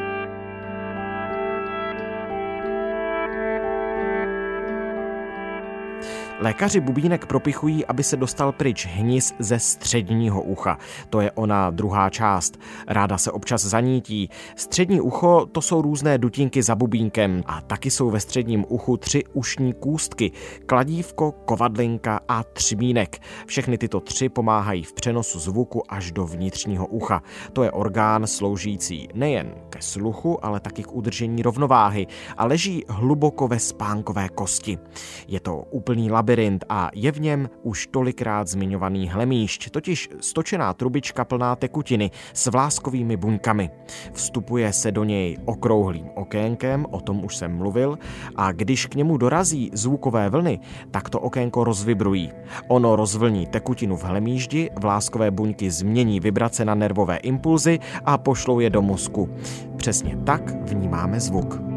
Lékaři 6.43 6.79
bubínek 6.79 7.25
propichují, 7.25 7.85
aby 7.85 8.03
se 8.03 8.17
dostal 8.17 8.51
pryč 8.51 8.85
hnis 8.85 9.33
ze 9.39 9.59
středního 9.59 10.41
ucha. 10.41 10.77
To 11.09 11.21
je 11.21 11.31
ona 11.31 11.69
druhá 11.69 12.09
část. 12.09 12.59
Ráda 12.87 13.17
se 13.17 13.31
občas 13.31 13.65
zanítí. 13.65 14.29
Střední 14.55 15.01
ucho 15.01 15.45
to 15.51 15.61
jsou 15.61 15.81
různé 15.81 16.17
dutinky 16.17 16.63
za 16.63 16.75
bubínkem 16.75 17.43
a 17.45 17.61
taky 17.61 17.91
jsou 17.91 18.09
ve 18.09 18.19
středním 18.19 18.65
uchu 18.67 18.97
tři 18.97 19.23
ušní 19.33 19.73
kůstky. 19.73 20.31
Kladívko, 20.65 21.31
kovadlinka 21.31 22.19
a 22.27 22.43
třmínek. 22.43 23.21
Všechny 23.45 23.77
tyto 23.77 23.99
tři 23.99 24.29
pomáhají 24.29 24.83
v 24.83 24.93
přenosu 24.93 25.39
zvuku 25.39 25.91
až 25.91 26.11
do 26.11 26.25
vnitřního 26.25 26.87
ucha. 26.87 27.23
To 27.53 27.63
je 27.63 27.71
orgán 27.71 28.27
sloužící 28.27 29.07
nejen 29.13 29.53
ke 29.69 29.81
sluchu, 29.81 30.45
ale 30.45 30.59
taky 30.59 30.83
k 30.83 30.93
udržení 30.93 31.41
rovnováhy 31.41 32.07
a 32.37 32.45
leží 32.45 32.83
hluboko 32.89 33.47
ve 33.47 33.59
spánkové 33.59 34.29
kosti. 34.29 34.77
Je 35.27 35.39
to 35.39 35.57
úplný 35.57 36.11
labirint 36.11 36.30
labirint 36.31 36.65
a 36.69 36.89
je 36.93 37.11
v 37.11 37.21
něm 37.21 37.49
už 37.63 37.87
tolikrát 37.87 38.47
zmiňovaný 38.47 39.09
hlemíšť, 39.09 39.69
totiž 39.69 40.09
stočená 40.19 40.73
trubička 40.73 41.25
plná 41.25 41.55
tekutiny 41.55 42.11
s 42.33 42.47
vláskovými 42.47 43.17
buňkami. 43.17 43.69
Vstupuje 44.13 44.73
se 44.73 44.91
do 44.91 45.03
něj 45.03 45.37
okrouhlým 45.45 46.09
okénkem, 46.15 46.85
o 46.91 47.01
tom 47.01 47.23
už 47.23 47.35
jsem 47.35 47.57
mluvil, 47.57 47.97
a 48.35 48.51
když 48.51 48.85
k 48.85 48.95
němu 48.95 49.17
dorazí 49.17 49.71
zvukové 49.73 50.29
vlny, 50.29 50.59
tak 50.91 51.09
to 51.09 51.19
okénko 51.19 51.63
rozvibrují. 51.63 52.31
Ono 52.67 52.95
rozvlní 52.95 53.45
tekutinu 53.47 53.97
v 53.97 54.03
hlemíždi, 54.03 54.69
vláskové 54.79 55.31
buňky 55.31 55.71
změní 55.71 56.19
vibrace 56.19 56.65
na 56.65 56.75
nervové 56.75 57.17
impulzy 57.17 57.79
a 58.05 58.17
pošlou 58.17 58.59
je 58.59 58.69
do 58.69 58.81
mozku. 58.81 59.29
Přesně 59.75 60.17
tak 60.25 60.71
vnímáme 60.71 61.19
zvuk. 61.19 61.70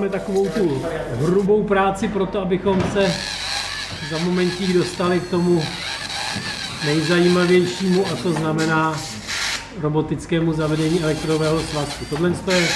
Děláme 0.00 0.18
takovou 0.18 0.48
tu 0.48 0.82
hrubou 1.20 1.62
práci 1.62 2.08
pro 2.08 2.26
to, 2.26 2.40
abychom 2.40 2.82
se 2.92 3.14
za 4.10 4.18
momentík 4.18 4.72
dostali 4.72 5.20
k 5.20 5.30
tomu 5.30 5.62
nejzajímavějšímu 6.84 8.06
a 8.06 8.16
to 8.16 8.32
znamená 8.32 9.00
robotickému 9.80 10.52
zavedení 10.52 11.02
elektrového 11.02 11.60
svazku. 11.60 12.04
Tohle 12.10 12.32
je 12.52 12.68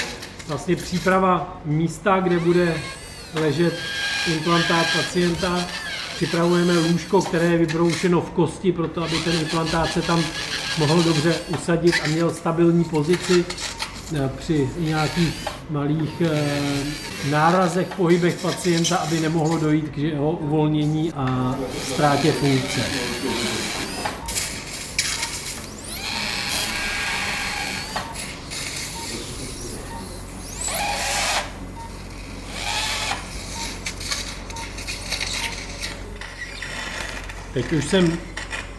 vlastně 0.48 0.76
příprava 0.76 1.60
místa, 1.64 2.20
kde 2.20 2.38
bude 2.38 2.74
ležet 3.34 3.74
implantát 4.26 4.86
pacienta. 4.96 5.64
Připravujeme 6.16 6.78
lůžko, 6.78 7.22
které 7.22 7.44
je 7.44 7.58
vybroušeno 7.58 8.20
v 8.20 8.30
kosti, 8.30 8.72
proto 8.72 9.02
aby 9.02 9.18
ten 9.18 9.34
implantát 9.40 9.92
se 9.92 10.02
tam 10.02 10.24
mohl 10.78 11.02
dobře 11.02 11.34
usadit 11.48 11.94
a 12.04 12.08
měl 12.08 12.34
stabilní 12.34 12.84
pozici. 12.84 13.44
Eh, 14.16 14.30
při 14.38 14.70
nějakých 14.78 15.48
malých 15.70 16.20
eh, 16.20 17.30
nárazech, 17.30 17.86
pohybech 17.96 18.38
pacienta, 18.42 18.96
aby 18.96 19.20
nemohlo 19.20 19.58
dojít 19.58 19.88
k 19.88 19.98
jeho 19.98 20.30
uvolnění 20.30 21.12
a 21.12 21.54
ztrátě 21.92 22.32
funkce. 22.32 22.80
Teď 37.54 37.72
už 37.72 37.84
jsem 37.84 38.18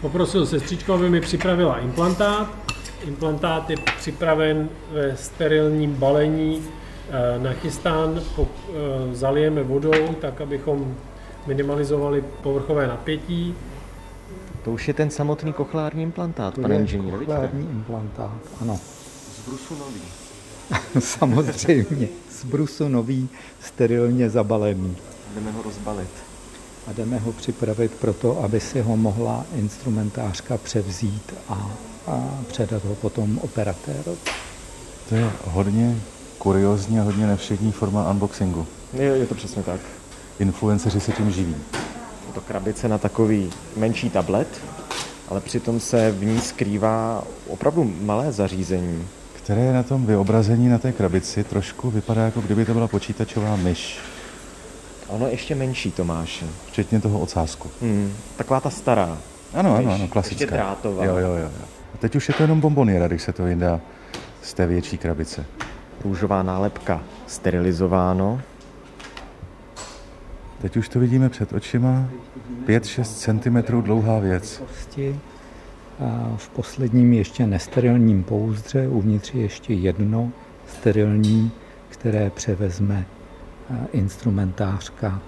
poprosil 0.02 0.46
sestřičku, 0.46 0.94
aby 0.94 1.10
mi 1.10 1.22
připravila 1.22 1.80
implantát. 1.80 2.75
Implantát 3.04 3.70
je 3.70 3.78
připraven 3.98 4.70
ve 4.92 5.18
sterilním 5.18 5.94
balení, 5.94 6.64
eh, 7.10 7.40
nachystán, 7.40 8.22
eh, 8.42 8.46
zalijeme 9.16 9.64
vodou, 9.64 10.14
tak 10.22 10.42
abychom 10.42 10.96
minimalizovali 11.48 12.24
povrchové 12.44 12.88
napětí. 12.88 13.56
To 14.64 14.72
už 14.72 14.88
je 14.88 14.94
ten 14.94 15.10
samotný 15.10 15.54
kochlární 15.54 16.04
implantát, 16.04 16.54
to 16.54 16.62
pane 16.62 16.76
inženýr. 16.76 17.14
Kochlární 17.14 17.70
implantát, 17.70 18.38
ano. 18.62 18.80
Z 19.36 19.50
brusu 19.50 19.76
nový. 19.76 20.02
Samozřejmě, 21.00 22.08
z 22.32 22.46
brusu 22.46 22.88
nový, 22.88 23.30
sterilně 23.60 24.30
zabalený. 24.30 24.96
Jdeme 25.36 25.52
ho 25.52 25.62
rozbalit. 25.62 26.10
A 26.88 26.94
jdeme 26.94 27.18
ho 27.18 27.32
připravit 27.32 27.92
proto, 27.92 28.44
aby 28.44 28.60
si 28.60 28.82
ho 28.82 28.98
mohla 28.98 29.46
instrumentářka 29.56 30.58
převzít 30.58 31.34
a 31.50 31.72
a 32.08 32.30
předat 32.48 32.84
ho 32.84 32.96
potom 32.96 33.40
operatérovi. 33.44 34.18
To 35.10 35.16
je 35.16 35.30
hodně 35.46 35.96
kuriozní 36.38 37.00
a 37.00 37.04
hodně 37.04 37.28
nevšední 37.28 37.72
forma 37.72 38.12
unboxingu. 38.12 38.68
Je, 38.94 39.04
je 39.04 39.26
to 39.26 39.36
přesně 39.36 39.64
tak. 39.64 39.80
Influenceři 40.40 41.00
se 41.00 41.12
tím 41.12 41.32
živí. 41.32 41.56
Je 42.28 42.34
to 42.34 42.42
krabice 42.42 42.88
na 42.88 42.98
takový 42.98 43.50
menší 43.78 44.10
tablet, 44.10 44.48
ale 45.30 45.42
přitom 45.42 45.80
se 45.80 46.12
v 46.12 46.24
ní 46.26 46.42
skrývá 46.42 47.24
opravdu 47.48 47.94
malé 48.02 48.32
zařízení. 48.32 49.08
Které 49.34 49.62
je 49.62 49.74
na 49.74 49.84
tom 49.84 50.06
vyobrazení 50.06 50.70
na 50.70 50.78
té 50.78 50.92
krabici 50.92 51.44
trošku 51.44 51.92
vypadá, 51.92 52.26
jako 52.26 52.42
kdyby 52.42 52.66
to 52.66 52.74
byla 52.74 52.88
počítačová 52.88 53.56
myš. 53.56 54.00
Ono 55.08 55.28
ještě 55.28 55.56
menší, 55.56 55.92
Tomáš. 55.92 56.44
Včetně 56.68 57.02
toho 57.02 57.20
ocásku. 57.20 57.70
Hmm, 57.82 58.14
taková 58.36 58.60
ta 58.60 58.70
stará. 58.70 59.18
Ano, 59.54 59.76
ano, 59.76 59.94
ano, 59.94 60.08
klasická. 60.08 60.44
Ještě 60.44 60.56
drátová. 60.56 61.06
Jo, 61.06 61.18
jo, 61.18 61.28
jo. 61.28 61.50
jo. 61.60 61.66
A 61.96 61.98
teď 61.98 62.16
už 62.16 62.28
je 62.28 62.34
to 62.34 62.44
jenom 62.44 62.62
bomboniera, 62.62 63.08
když 63.08 63.22
se 63.22 63.34
to 63.34 63.44
vyndá 63.44 63.82
z 64.42 64.54
té 64.54 64.68
větší 64.68 64.98
krabice. 64.98 65.46
Růžová 66.04 66.44
nálepka 66.44 67.04
sterilizováno. 67.28 68.42
Teď 70.62 70.78
už 70.78 70.90
to 70.90 71.00
vidíme 71.00 71.30
před 71.30 71.54
očima. 71.54 72.08
5-6 72.66 73.04
cm 73.04 73.82
dlouhá 73.82 74.20
věc. 74.20 74.64
A 76.00 76.34
v 76.38 76.50
posledním 76.50 77.14
ještě 77.14 77.48
nesterilním 77.48 78.24
pouzdře, 78.24 78.88
uvnitř 78.88 79.34
je 79.34 79.42
ještě 79.42 79.74
jedno 79.74 80.32
sterilní, 80.68 81.52
které 81.90 82.30
převezme 82.30 83.06
instrumentářka 83.94 85.22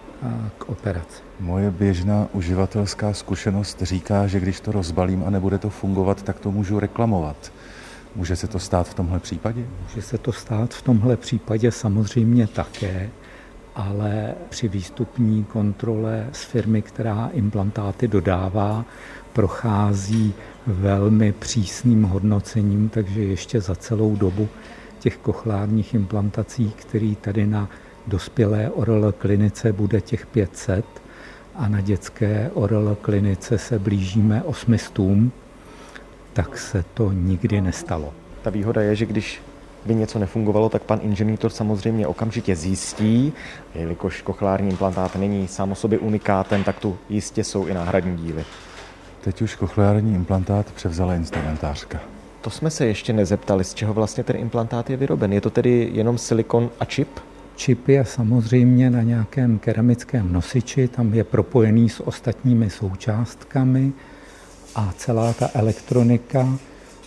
k 0.58 0.70
operaci. 0.70 1.22
Moje 1.40 1.72
běžná 1.72 2.28
uživatelská 2.34 3.14
zkušenost 3.14 3.82
říká, 3.82 4.28
že 4.28 4.40
když 4.40 4.60
to 4.60 4.72
rozbalím 4.72 5.24
a 5.28 5.30
nebude 5.30 5.58
to 5.58 5.70
fungovat, 5.70 6.24
tak 6.24 6.40
to 6.40 6.52
můžu 6.52 6.80
reklamovat. 6.80 7.52
Může 8.16 8.36
se 8.36 8.48
to 8.48 8.60
stát 8.60 8.88
v 8.88 8.94
tomhle 8.94 9.20
případě? 9.20 9.66
Může 9.84 10.02
se 10.02 10.18
to 10.18 10.32
stát 10.32 10.74
v 10.74 10.82
tomhle 10.82 11.18
případě 11.18 11.72
samozřejmě 11.72 12.48
také, 12.48 13.10
ale 13.76 14.36
při 14.50 14.68
výstupní 14.68 15.44
kontrole 15.44 16.28
z 16.32 16.44
firmy, 16.44 16.82
která 16.82 17.30
implantáty 17.34 18.08
dodává, 18.08 18.86
prochází 19.34 20.34
velmi 20.68 21.32
přísným 21.32 22.04
hodnocením, 22.04 22.90
takže 22.90 23.24
ještě 23.24 23.62
za 23.62 23.76
celou 23.76 24.16
dobu 24.16 24.50
těch 25.00 25.18
kochlárních 25.18 25.94
implantací, 25.94 26.72
který 26.76 27.16
tady 27.16 27.48
na 27.48 27.70
dospělé 28.08 28.70
ORL 28.70 29.12
klinice 29.12 29.74
bude 29.74 30.02
těch 30.02 30.26
500 30.26 30.86
a 31.56 31.68
na 31.68 31.82
dětské 31.82 32.52
ORL 32.54 32.98
klinice 33.02 33.58
se 33.58 33.80
blížíme 33.80 34.44
800, 34.44 34.92
tak 36.34 36.58
se 36.58 36.86
to 36.94 37.12
nikdy 37.12 37.62
nestalo. 37.62 38.14
Ta 38.42 38.50
výhoda 38.50 38.82
je, 38.82 38.96
že 38.96 39.06
když 39.06 39.42
by 39.86 39.96
něco 39.96 40.20
nefungovalo, 40.20 40.70
tak 40.70 40.84
pan 40.84 41.00
inženýr 41.02 41.38
to 41.38 41.50
samozřejmě 41.50 42.08
okamžitě 42.08 42.56
zjistí. 42.56 43.34
Jelikož 43.76 44.22
kochlární 44.22 44.70
implantát 44.70 45.16
není 45.16 45.48
sám 45.48 45.72
o 45.72 45.76
sobě 45.76 46.00
unikátem, 46.00 46.64
tak 46.64 46.80
tu 46.80 46.98
jistě 47.10 47.44
jsou 47.44 47.68
i 47.68 47.74
náhradní 47.74 48.18
díly. 48.18 48.46
Teď 49.22 49.42
už 49.42 49.56
kochlární 49.56 50.16
implantát 50.16 50.72
převzala 50.72 51.16
instrumentářka. 51.16 52.00
To 52.42 52.50
jsme 52.50 52.70
se 52.70 52.86
ještě 52.86 53.14
nezeptali, 53.14 53.64
z 53.64 53.74
čeho 53.74 53.94
vlastně 53.94 54.24
ten 54.24 54.36
implantát 54.36 54.90
je 54.90 54.98
vyroben. 54.98 55.34
Je 55.34 55.42
to 55.42 55.50
tedy 55.50 55.90
jenom 55.94 56.18
silikon 56.18 56.70
a 56.80 56.86
čip? 56.86 57.20
Čip 57.58 57.88
je 57.88 58.06
samozřejmě 58.06 58.90
na 58.90 59.02
nějakém 59.02 59.60
keramickém 59.60 60.34
nosiči, 60.34 60.88
tam 60.88 61.14
je 61.14 61.24
propojený 61.24 61.90
s 61.90 62.08
ostatními 62.08 62.70
součástkami 62.70 63.94
a 64.76 64.94
celá 64.98 65.34
ta 65.34 65.50
elektronika 65.54 66.58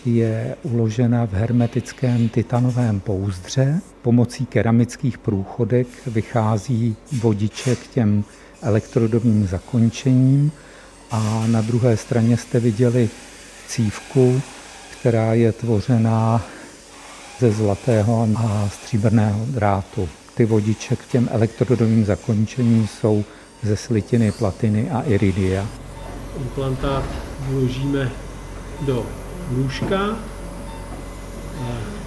je 0.05 0.55
uložena 0.63 1.25
v 1.25 1.33
hermetickém 1.33 2.29
titanovém 2.29 2.99
pouzdře. 2.99 3.81
Pomocí 4.01 4.45
keramických 4.45 5.17
průchodek 5.17 5.87
vychází 6.07 6.95
vodiče 7.21 7.75
k 7.75 7.87
těm 7.87 8.23
elektrodovým 8.61 9.47
zakončením 9.47 10.51
a 11.11 11.47
na 11.47 11.61
druhé 11.61 11.97
straně 11.97 12.37
jste 12.37 12.59
viděli 12.59 13.09
cívku, 13.67 14.41
která 14.99 15.33
je 15.33 15.51
tvořená 15.51 16.43
ze 17.39 17.51
zlatého 17.51 18.27
a 18.35 18.69
stříbrného 18.69 19.45
drátu 19.45 20.09
ty 20.35 20.45
vodiče 20.45 20.95
k 20.95 21.05
těm 21.05 21.29
elektrodovým 21.31 22.05
zakončením 22.05 22.87
jsou 22.87 23.23
ze 23.63 23.77
slitiny, 23.77 24.31
platiny 24.31 24.89
a 24.91 25.01
iridia. 25.01 25.67
Implantát 26.37 27.03
vložíme 27.39 28.11
do 28.81 29.05
lůžka, 29.51 29.97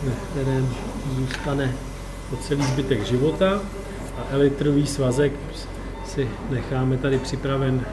na 0.05 0.13
kterém 0.31 0.75
zůstane 1.17 1.73
po 2.31 2.37
celý 2.37 2.63
zbytek 2.63 3.07
života 3.07 3.61
a 4.19 4.27
elektrový 4.31 4.87
svazek 4.87 5.33
si 6.07 6.29
necháme 6.51 6.97
tady 6.97 7.19
připraven 7.19 7.87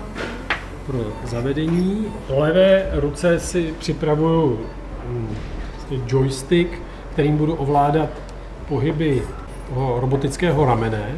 pro 0.86 1.14
zavedení. 1.24 2.06
Po 2.28 2.40
levé 2.40 2.90
ruce 2.92 3.40
si 3.40 3.74
připravuju 3.80 4.60
hm, 5.06 5.36
joystick, 6.08 6.70
kterým 7.14 7.38
budu 7.38 7.54
ovládat 7.54 8.10
pohyby 8.68 9.24
robotického 9.76 10.66
ramene. 10.66 11.16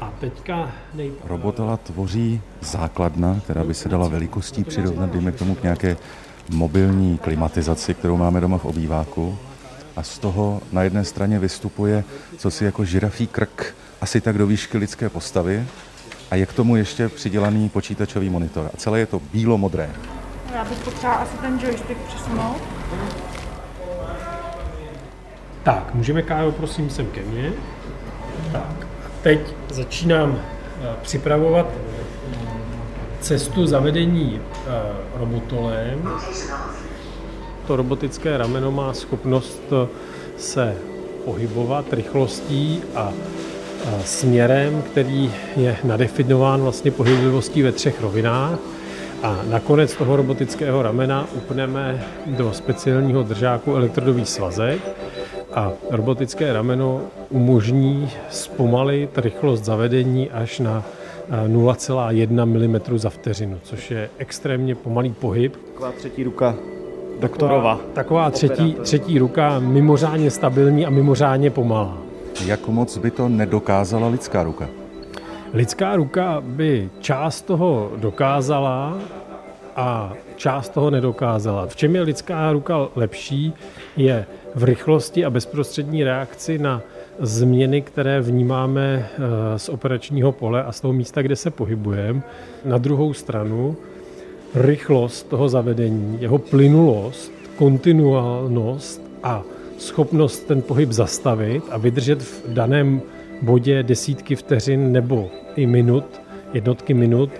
A 0.00 0.12
teďka 0.20 0.72
nej... 0.94 1.12
Robotala 1.24 1.76
tvoří 1.76 2.40
základna, 2.60 3.40
která 3.44 3.64
by 3.64 3.74
se 3.74 3.88
dala 3.88 4.08
velikostí 4.08 4.64
přirovnat, 4.64 5.10
dejme 5.10 5.32
k 5.32 5.38
tomu 5.38 5.54
k 5.54 5.62
nějaké 5.62 5.96
mobilní 6.50 7.18
klimatizaci, 7.18 7.94
kterou 7.94 8.16
máme 8.16 8.40
doma 8.40 8.58
v 8.58 8.64
obýváku. 8.64 9.38
a 9.96 10.02
z 10.02 10.18
toho 10.18 10.60
na 10.72 10.82
jedné 10.82 11.04
straně 11.04 11.38
vystupuje 11.38 12.04
co 12.38 12.50
si 12.50 12.64
jako 12.64 12.84
žirafí 12.84 13.26
krk, 13.26 13.74
asi 14.00 14.20
tak 14.20 14.38
do 14.38 14.46
výšky 14.46 14.78
lidské 14.78 15.08
postavy 15.08 15.66
a 16.30 16.34
je 16.36 16.46
k 16.46 16.52
tomu 16.52 16.76
ještě 16.76 17.08
přidělaný 17.08 17.68
počítačový 17.68 18.30
monitor. 18.30 18.70
A 18.74 18.76
celé 18.76 18.98
je 18.98 19.06
to 19.06 19.20
bílo-modré. 19.32 19.90
Já 20.54 20.64
bych 20.64 20.78
potřeba 20.78 21.12
asi 21.12 21.36
ten 21.36 21.58
joystick 21.62 22.00
přesunout. 22.00 22.62
Tak, 25.64 25.94
můžeme 25.94 26.22
Kájo, 26.22 26.52
prosím, 26.52 26.90
sem 26.90 27.06
ke 27.06 27.22
mně. 27.22 27.52
Tak, 28.52 28.86
a 29.06 29.10
teď 29.22 29.40
začínám 29.70 30.38
eh, 30.38 30.88
připravovat 31.02 31.66
cestu 33.20 33.66
zavedení 33.66 34.40
eh, 34.40 34.70
robotolem. 35.14 36.08
To 37.66 37.76
robotické 37.76 38.38
rameno 38.38 38.70
má 38.70 38.92
schopnost 38.94 39.62
eh, 39.72 39.88
se 40.36 40.76
pohybovat 41.24 41.92
rychlostí 41.92 42.82
a 42.94 43.12
směrem, 44.04 44.82
který 44.82 45.32
je 45.56 45.76
nadefinován 45.84 46.62
vlastně 46.62 46.90
pohyblivostí 46.90 47.62
ve 47.62 47.72
třech 47.72 48.00
rovinách. 48.00 48.58
A 49.24 49.40
nakonec 49.48 49.96
toho 49.96 50.16
robotického 50.16 50.82
ramena 50.82 51.26
upneme 51.36 52.04
do 52.26 52.52
speciálního 52.52 53.22
držáku 53.22 53.74
elektrodový 53.74 54.24
svazek 54.24 54.80
a 55.54 55.72
robotické 55.90 56.52
rameno 56.52 57.00
umožní 57.30 58.10
zpomalit 58.30 59.18
rychlost 59.18 59.64
zavedení 59.64 60.30
až 60.30 60.60
na 60.60 60.84
0,1 61.46 62.46
mm 62.46 62.98
za 62.98 63.10
vteřinu, 63.10 63.58
což 63.62 63.90
je 63.90 64.10
extrémně 64.18 64.74
pomalý 64.74 65.12
pohyb. 65.12 65.56
Taková 65.56 65.92
třetí 65.92 66.22
ruka 66.22 66.54
doktorova. 67.20 67.74
Taková, 67.74 67.92
taková 67.94 68.30
třetí, 68.30 68.76
třetí 68.82 69.18
ruka 69.18 69.58
mimořádně 69.58 70.30
stabilní 70.30 70.86
a 70.86 70.90
mimořádně 70.90 71.50
pomalá. 71.50 71.98
Jak 72.46 72.68
moc 72.68 72.98
by 72.98 73.10
to 73.10 73.28
nedokázala 73.28 74.08
lidská 74.08 74.42
ruka? 74.42 74.68
Lidská 75.54 75.96
ruka 75.96 76.42
by 76.46 76.90
část 77.00 77.42
toho 77.42 77.92
dokázala 77.96 78.98
a 79.76 80.12
část 80.36 80.68
toho 80.68 80.90
nedokázala. 80.90 81.66
V 81.66 81.76
čem 81.76 81.94
je 81.94 82.02
lidská 82.02 82.52
ruka 82.52 82.88
lepší, 82.96 83.52
je 83.96 84.26
v 84.54 84.64
rychlosti 84.64 85.24
a 85.24 85.30
bezprostřední 85.30 86.04
reakci 86.04 86.58
na 86.58 86.82
změny, 87.18 87.82
které 87.82 88.20
vnímáme 88.20 89.08
eh, 89.08 89.58
z 89.58 89.68
operačního 89.68 90.32
pole 90.32 90.64
a 90.64 90.72
z 90.72 90.80
toho 90.80 90.92
místa, 90.92 91.22
kde 91.22 91.36
se 91.36 91.50
pohybujeme. 91.50 92.22
Na 92.64 92.78
druhou 92.78 93.14
stranu 93.14 93.76
rychlost 94.54 95.28
toho 95.28 95.48
zavedení, 95.48 96.18
jeho 96.20 96.38
plynulost, 96.38 97.32
kontinuálnost 97.56 99.02
a 99.22 99.42
schopnost 99.78 100.40
ten 100.40 100.62
pohyb 100.62 100.92
zastavit 100.92 101.64
a 101.70 101.78
vydržet 101.78 102.22
v 102.22 102.42
daném 102.48 103.02
bodě 103.42 103.82
desítky 103.82 104.36
vteřin 104.36 104.92
nebo 104.92 105.30
i 105.56 105.66
minut, 105.66 106.20
jednotky 106.52 106.94
minut, 106.94 107.30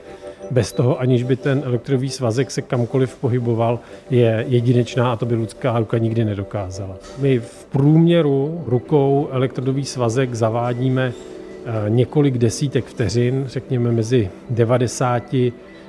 bez 0.51 0.73
toho, 0.73 1.01
aniž 1.01 1.23
by 1.23 1.37
ten 1.37 1.63
elektrový 1.65 2.11
svazek 2.11 2.51
se 2.51 2.63
kamkoliv 2.63 3.17
pohyboval, 3.17 3.81
je 4.11 4.45
jedinečná 4.49 5.13
a 5.13 5.17
to 5.17 5.27
by 5.27 5.35
lidská 5.35 5.79
ruka 5.79 5.99
nikdy 5.99 6.25
nedokázala. 6.25 6.97
My 7.19 7.39
v 7.39 7.65
průměru 7.65 8.65
rukou 8.67 9.29
elektrodový 9.31 9.85
svazek 9.85 10.35
zavádíme 10.35 11.13
eh, 11.13 11.91
několik 11.91 12.39
desítek 12.39 12.85
vteřin, 12.85 13.45
řekněme 13.47 13.93
mezi 13.93 14.31
90 14.51 15.35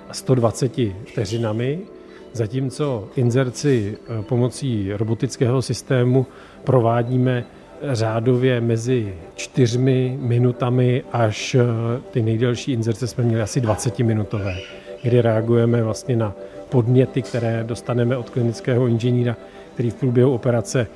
a 0.09 0.13
120 0.13 0.71
vteřinami, 1.05 1.79
zatímco 2.33 3.07
inzerci 3.15 3.97
eh, 3.97 4.23
pomocí 4.23 4.93
robotického 4.93 5.61
systému 5.61 6.25
provádíme 6.63 7.45
řádově 7.91 8.61
mezi 8.61 9.13
čtyřmi 9.35 10.17
minutami 10.21 11.03
až 11.11 11.55
eh, 11.55 11.61
ty 12.11 12.21
nejdelší 12.21 12.71
inzerce 12.71 13.07
jsme 13.07 13.23
měli 13.23 13.41
asi 13.41 13.61
20 13.61 13.99
minutové, 13.99 14.55
kdy 15.03 15.21
reagujeme 15.21 15.83
vlastně 15.83 16.15
na 16.15 16.33
podněty, 16.69 17.21
které 17.21 17.63
dostaneme 17.63 18.17
od 18.17 18.29
klinického 18.29 18.87
inženýra, 18.87 19.37
který 19.73 19.89
v 19.89 19.95
průběhu 19.95 20.33
operace 20.33 20.87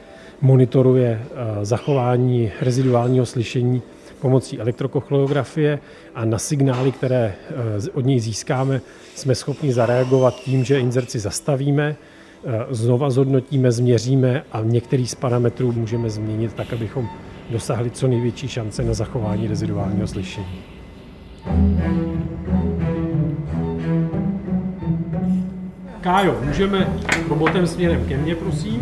monitoruje 0.41 1.21
eh, 1.21 1.65
zachování 1.65 2.51
reziduálního 2.61 3.25
slyšení 3.25 3.81
pomocí 4.21 4.59
elektrokochleografie 4.59 5.79
a 6.15 6.25
na 6.25 6.37
signály, 6.37 6.91
které 6.91 7.33
eh, 7.49 7.89
od 7.93 8.05
něj 8.05 8.19
získáme, 8.19 8.81
jsme 9.15 9.35
schopni 9.35 9.73
zareagovat 9.73 10.35
tím, 10.35 10.63
že 10.63 10.79
inzerci 10.79 11.19
zastavíme, 11.19 11.95
znova 12.69 13.09
zhodnotíme, 13.09 13.71
změříme 13.71 14.43
a 14.51 14.61
některý 14.61 15.07
z 15.07 15.15
parametrů 15.15 15.71
můžeme 15.71 16.09
změnit 16.09 16.53
tak, 16.53 16.73
abychom 16.73 17.09
dosáhli 17.49 17.89
co 17.89 18.07
největší 18.07 18.47
šance 18.47 18.83
na 18.83 18.93
zachování 18.93 19.47
reziduálního 19.47 20.07
slyšení. 20.07 20.61
Kájo, 26.01 26.37
můžeme 26.43 26.87
robotem 27.29 27.67
směrem 27.67 28.05
ke 28.05 28.17
mně, 28.17 28.35
prosím. 28.35 28.81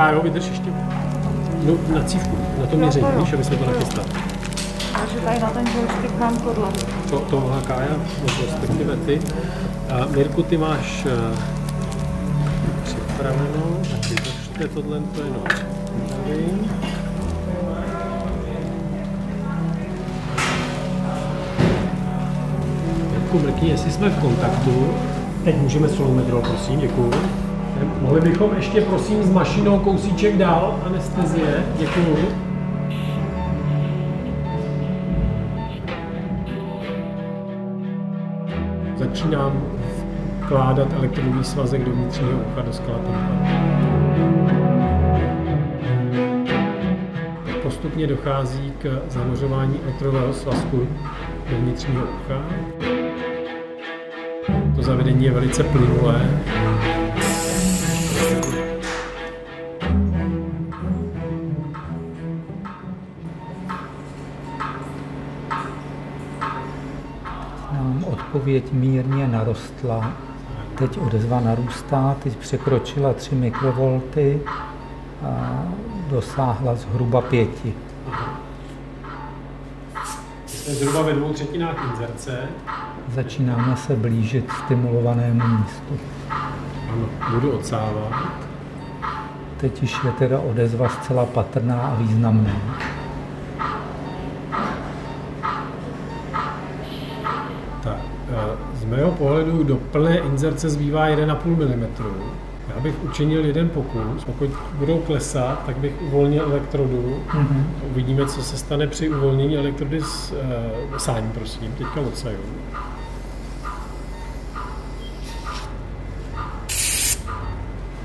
Kájo, 0.00 0.22
vydrž 0.22 0.48
ještě 0.48 0.70
no, 1.66 1.74
na 1.94 2.04
cívku, 2.04 2.38
na 2.60 2.66
to 2.66 2.76
měření, 2.76 3.06
víš, 3.16 3.32
aby 3.32 3.44
jsme 3.44 3.56
to 3.56 3.66
nachystali. 3.66 4.08
Takže 5.00 5.20
tady 5.24 5.40
na 5.40 5.50
ten 5.50 5.66
joystick 5.66 6.18
mám 6.18 6.36
tohle. 6.36 6.68
To, 7.10 7.18
tohle 7.18 7.62
Kája, 7.62 7.96
nebo 8.20 8.42
respektive 8.46 8.96
ty. 8.96 9.20
A 9.90 10.06
Mirku, 10.06 10.42
ty 10.42 10.56
máš 10.56 11.04
uh, 11.04 11.38
připraveno, 12.84 13.62
tak 13.90 14.10
vydržte 14.10 14.68
tohle, 14.74 15.00
to 15.14 15.22
jenom 15.22 15.42
připravím. 15.48 16.70
Mirku, 23.10 23.38
mrkni, 23.38 23.70
jestli 23.70 23.90
jsme 23.90 24.10
v 24.10 24.20
kontaktu, 24.20 24.94
Teď 25.44 25.56
můžeme 25.56 25.88
solometro, 25.88 26.40
prosím, 26.40 26.80
děkuju. 26.80 27.12
Mohli 28.00 28.20
bychom 28.20 28.50
ještě, 28.56 28.80
prosím, 28.80 29.22
s 29.22 29.30
mašinou 29.30 29.78
kousíček 29.78 30.36
dál, 30.36 30.80
anestezie, 30.86 31.64
děkuju. 31.78 32.16
Začínám 38.96 39.62
vkládat 40.44 40.92
elektrodový 40.92 41.44
svazek 41.44 41.84
do 41.84 41.92
vnitřního 41.92 42.38
ucha 42.52 42.62
do 42.62 42.72
skla 42.72 42.94
Postupně 47.62 48.06
dochází 48.06 48.72
k 48.78 49.02
zanořování 49.08 49.80
elektrodového 49.84 50.32
svazku 50.32 50.88
do 51.50 51.56
vnitřního 51.56 52.02
ucha. 52.02 52.44
To 54.76 54.82
zavedení 54.82 55.24
je 55.24 55.30
velice 55.30 55.64
plynulé. 55.64 56.40
Odpověď 68.30 68.72
mírně 68.72 69.28
narostla. 69.28 70.12
Teď 70.78 70.98
odezva 70.98 71.40
narůstá, 71.40 72.16
teď 72.22 72.36
překročila 72.36 73.12
3 73.12 73.34
mikrovolty 73.34 74.40
a 75.24 75.62
dosáhla 76.10 76.74
zhruba 76.74 77.20
pěti. 77.20 77.74
Jsme 80.46 80.74
zhruba 80.74 81.02
ve 81.02 81.12
dvou 81.12 81.32
třetinách 81.32 81.90
inzerce. 81.90 82.48
Začínáme 83.14 83.76
se 83.76 83.96
blížit 83.96 84.52
stimulovanému 84.64 85.46
místu. 85.46 85.98
Ano, 86.92 87.06
budu 87.34 87.50
odsávat. 87.50 88.12
Teď 89.56 89.82
již 89.82 89.96
je 90.04 90.10
teda 90.10 90.40
odezva 90.40 90.88
zcela 90.88 91.26
patrná 91.26 91.80
a 91.80 91.94
významná. 91.94 92.52
Mého 99.00 99.12
pohledu 99.12 99.64
do 99.64 99.76
plné 99.76 100.18
inzerce 100.18 100.70
zbývá 100.70 101.08
1,5 101.08 101.46
mm. 101.46 101.86
Já 102.74 102.80
bych 102.80 103.04
učinil 103.04 103.44
jeden 103.44 103.68
pokus. 103.68 104.24
Pokud 104.24 104.50
budou 104.74 104.98
klesat, 104.98 105.62
tak 105.66 105.76
bych 105.76 106.02
uvolnil 106.02 106.44
elektrodu. 106.44 107.22
Mm-hmm. 107.28 107.64
Uvidíme, 107.90 108.26
co 108.26 108.42
se 108.42 108.56
stane 108.56 108.86
při 108.86 109.08
uvolnění 109.08 109.56
elektrody 109.56 110.00
s 110.00 110.32
e, 110.32 110.98
sání, 110.98 111.30
prosím. 111.34 111.72
Teďka 111.72 112.00
odsaju. 112.00 112.38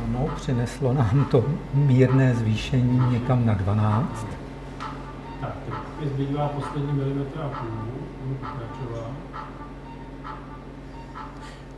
Ano, 0.03 0.27
přineslo 0.35 0.93
nám 0.93 1.25
to 1.31 1.45
mírné 1.73 2.35
zvýšení 2.35 3.01
někam 3.11 3.45
na 3.45 3.53
12. 3.53 4.27
Tak, 5.41 5.55
teď 5.99 6.09
zbývá 6.09 6.47
poslední 6.47 6.93
milimetr 6.93 7.39
a 7.39 7.49
půl, 7.49 7.69
budu 8.23 8.35
pokračovat. 8.35 9.34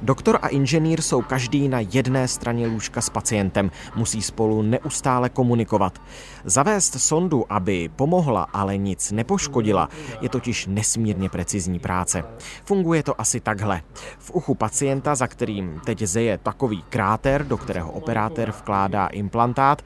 Doktor 0.01 0.39
a 0.41 0.47
inženýr 0.47 1.01
jsou 1.01 1.21
každý 1.21 1.67
na 1.67 1.79
jedné 1.79 2.27
straně 2.27 2.67
lůžka 2.67 3.01
s 3.01 3.09
pacientem, 3.09 3.71
musí 3.95 4.21
spolu 4.21 4.61
neustále 4.61 5.29
komunikovat. 5.29 6.01
Zavést 6.45 6.99
sondu, 6.99 7.45
aby 7.49 7.89
pomohla, 7.95 8.43
ale 8.53 8.77
nic 8.77 9.11
nepoškodila, 9.11 9.89
je 10.21 10.29
totiž 10.29 10.67
nesmírně 10.67 11.29
precizní 11.29 11.79
práce. 11.79 12.23
Funguje 12.65 13.03
to 13.03 13.21
asi 13.21 13.39
takhle. 13.39 13.81
V 14.19 14.31
uchu 14.31 14.55
pacienta, 14.55 15.15
za 15.15 15.27
kterým 15.27 15.81
teď 15.85 15.99
zeje 15.99 16.37
takový 16.37 16.83
kráter, 16.89 17.47
do 17.47 17.57
kterého 17.57 17.91
operátor 17.91 18.49
vkládá 18.49 19.07
implantát, 19.07 19.81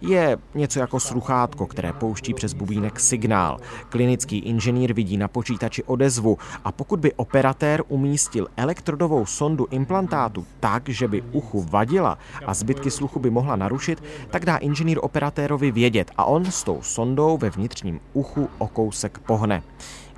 je 0.00 0.38
něco 0.54 0.80
jako 0.80 1.00
sluchátko, 1.00 1.66
které 1.66 1.92
pouští 1.92 2.34
přes 2.34 2.52
bubínek 2.52 3.00
signál. 3.00 3.58
Klinický 3.88 4.38
inženýr 4.38 4.92
vidí 4.92 5.16
na 5.16 5.28
počítači 5.28 5.82
odezvu 5.82 6.38
a 6.64 6.72
pokud 6.72 7.00
by 7.00 7.12
operatér 7.12 7.82
umístil 7.88 8.48
elektrodovou 8.56 9.26
sondu 9.26 9.55
sondu 9.56 9.66
implantátu 9.70 10.46
tak, 10.60 10.88
že 10.88 11.08
by 11.08 11.22
uchu 11.32 11.62
vadila 11.62 12.18
a 12.46 12.54
zbytky 12.54 12.90
sluchu 12.90 13.20
by 13.20 13.30
mohla 13.30 13.56
narušit, 13.56 14.02
tak 14.30 14.44
dá 14.44 14.56
inženýr 14.56 14.98
operatérovi 15.02 15.70
vědět 15.70 16.10
a 16.16 16.24
on 16.24 16.44
s 16.44 16.64
tou 16.64 16.82
sondou 16.82 17.38
ve 17.38 17.50
vnitřním 17.50 18.00
uchu 18.12 18.48
o 18.58 18.68
kousek 18.68 19.18
pohne. 19.18 19.62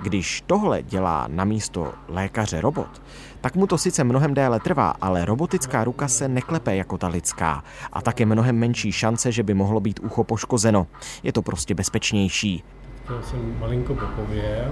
Když 0.01 0.43
tohle 0.47 0.83
dělá 0.83 1.27
na 1.27 1.43
místo 1.43 1.93
lékaře 2.07 2.61
robot, 2.61 3.01
tak 3.41 3.55
mu 3.55 3.67
to 3.67 3.77
sice 3.77 4.03
mnohem 4.03 4.33
déle 4.33 4.59
trvá, 4.59 4.93
ale 5.01 5.25
robotická 5.25 5.83
ruka 5.83 6.07
se 6.07 6.27
neklepe 6.27 6.75
jako 6.75 6.97
ta 6.97 7.07
lidská 7.07 7.63
a 7.93 8.01
tak 8.01 8.19
je 8.19 8.25
mnohem 8.25 8.55
menší 8.55 8.91
šance, 8.91 9.31
že 9.31 9.43
by 9.43 9.53
mohlo 9.53 9.79
být 9.79 9.99
ucho 9.99 10.23
poškozeno. 10.23 10.87
Je 11.23 11.31
to 11.31 11.41
prostě 11.41 11.75
bezpečnější. 11.75 12.63
To 13.07 13.23
jsem 13.23 13.59
malinko 13.59 13.95
popověl. 13.95 14.71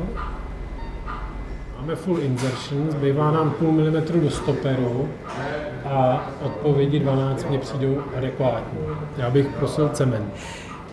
Máme 1.77 1.95
full 1.95 2.19
insertion, 2.19 2.91
zbývá 2.91 3.31
nám 3.31 3.51
půl 3.51 3.71
milimetru 3.71 4.19
do 4.19 4.29
stoperu 4.29 5.09
a 5.85 6.27
odpovědi 6.41 6.99
12 6.99 7.49
mě 7.49 7.59
přijdou 7.59 8.03
adekvátní. 8.17 8.79
Já 9.17 9.29
bych 9.29 9.47
prosil 9.47 9.89
cement. 9.89 10.33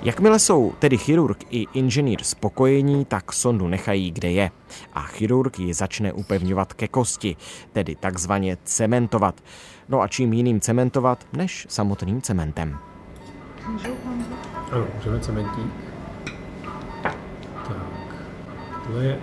Jakmile 0.02 0.38
jsou 0.38 0.72
tedy 0.78 0.98
chirurg 0.98 1.44
i 1.50 1.66
inženýr 1.74 2.22
spokojení, 2.22 3.04
tak 3.04 3.32
sondu 3.32 3.68
nechají 3.68 4.10
kde 4.10 4.30
je. 4.30 4.50
A 4.92 5.02
chirurg 5.02 5.58
ji 5.58 5.74
začne 5.74 6.12
upevňovat 6.12 6.72
ke 6.72 6.88
kosti, 6.88 7.36
tedy 7.72 7.94
takzvaně 7.94 8.56
cementovat. 8.64 9.40
No 9.88 10.00
a 10.00 10.08
čím 10.08 10.32
jiným 10.32 10.60
cementovat, 10.60 11.26
než 11.32 11.66
samotným 11.70 12.22
cementem. 12.22 12.78
Ano, 14.72 14.86
můžeme 14.94 15.20
cementík. 15.20 15.72
Tak, 17.02 17.16
tohle 18.86 19.04
je 19.04 19.18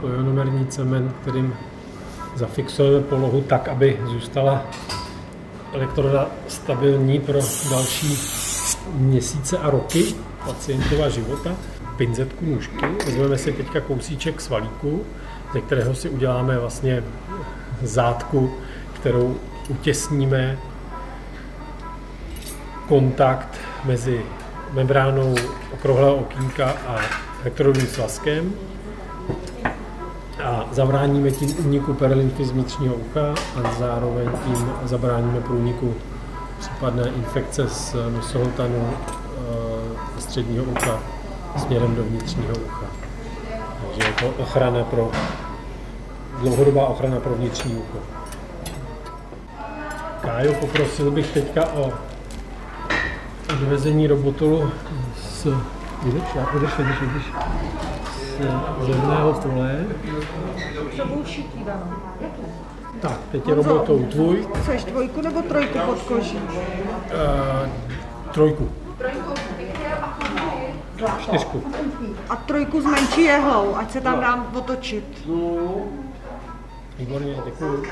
kojonomerní 0.00 0.66
cement, 0.66 1.12
kterým 1.22 1.54
zafixujeme 2.34 3.00
polohu 3.00 3.40
tak, 3.40 3.68
aby 3.68 4.00
zůstala 4.06 4.62
elektroda 5.72 6.26
stabilní 6.48 7.20
pro 7.20 7.38
další 7.70 8.18
měsíce 8.94 9.58
a 9.58 9.70
roky 9.70 10.04
pacientova 10.46 11.08
života. 11.08 11.50
Pinzetku 11.96 12.44
nůžky, 12.44 12.86
vezmeme 13.06 13.38
si 13.38 13.52
teďka 13.52 13.80
kousíček 13.80 14.40
svalíku, 14.40 15.04
ze 15.52 15.60
kterého 15.60 15.94
si 15.94 16.08
uděláme 16.08 16.58
vlastně 16.58 17.04
zátku, 17.82 18.54
kterou 18.92 19.36
utěsníme. 19.68 20.58
Kontakt 22.88 23.60
mezi 23.84 24.22
membránou 24.72 25.34
okrouhlého 25.72 26.14
okýnka 26.14 26.70
a 26.86 27.00
elektrodovým 27.42 27.86
svazkem 27.86 28.52
a 30.42 30.68
zabráníme 30.72 31.30
tím 31.30 31.66
úniku 31.66 31.94
perlinfy 31.94 32.44
z 32.44 32.50
vnitřního 32.50 32.94
ucha 32.94 33.34
a 33.64 33.72
zároveň 33.78 34.28
tím 34.44 34.72
zabráníme 34.84 35.40
průniku 35.40 35.94
případné 36.58 37.08
infekce 37.08 37.68
z 37.68 37.96
nosohltanu 38.16 38.90
e, 40.18 40.20
středního 40.20 40.64
ucha 40.64 40.98
směrem 41.56 41.94
do 41.94 42.02
vnitřního 42.02 42.54
ucha. 42.66 42.86
Takže 43.80 44.08
je 44.08 44.12
to 44.12 44.42
ochrana 44.42 44.84
pro, 44.84 45.10
dlouhodobá 46.40 46.86
ochrana 46.86 47.20
pro 47.20 47.34
vnitřní 47.34 47.74
ucho. 47.74 47.98
Kájo, 50.22 50.54
poprosil 50.54 51.10
bych 51.10 51.30
teďka 51.30 51.72
o 51.72 51.92
odvezení 53.50 54.06
robotolu 54.06 54.70
z... 55.16 55.46
Vydrž, 56.02 56.22
já, 56.34 56.46
vydrž, 56.52 56.78
vydrž, 56.78 57.00
vydrž 57.00 57.24
z 58.80 58.88
levného 58.88 59.32
pole. 59.32 59.86
Tak, 63.00 63.18
teď 63.32 63.48
je 63.48 63.54
robotou 63.54 64.04
tvůj. 64.04 64.46
Chceš 64.54 64.84
dvojku 64.84 65.20
nebo 65.20 65.42
trojku 65.42 65.78
pod 65.78 66.02
koží? 66.02 66.38
Uh, 66.38 67.70
trojku. 68.32 68.68
Čtyřku. 71.18 71.62
A 72.28 72.36
trojku 72.36 72.80
s 72.80 72.84
menší 72.84 73.22
jehlou, 73.22 73.74
ať 73.74 73.90
se 73.90 74.00
tam 74.00 74.20
dám 74.20 74.52
otočit. 74.54 75.28
Výborně, 76.98 77.36
děkuji. 77.44 77.82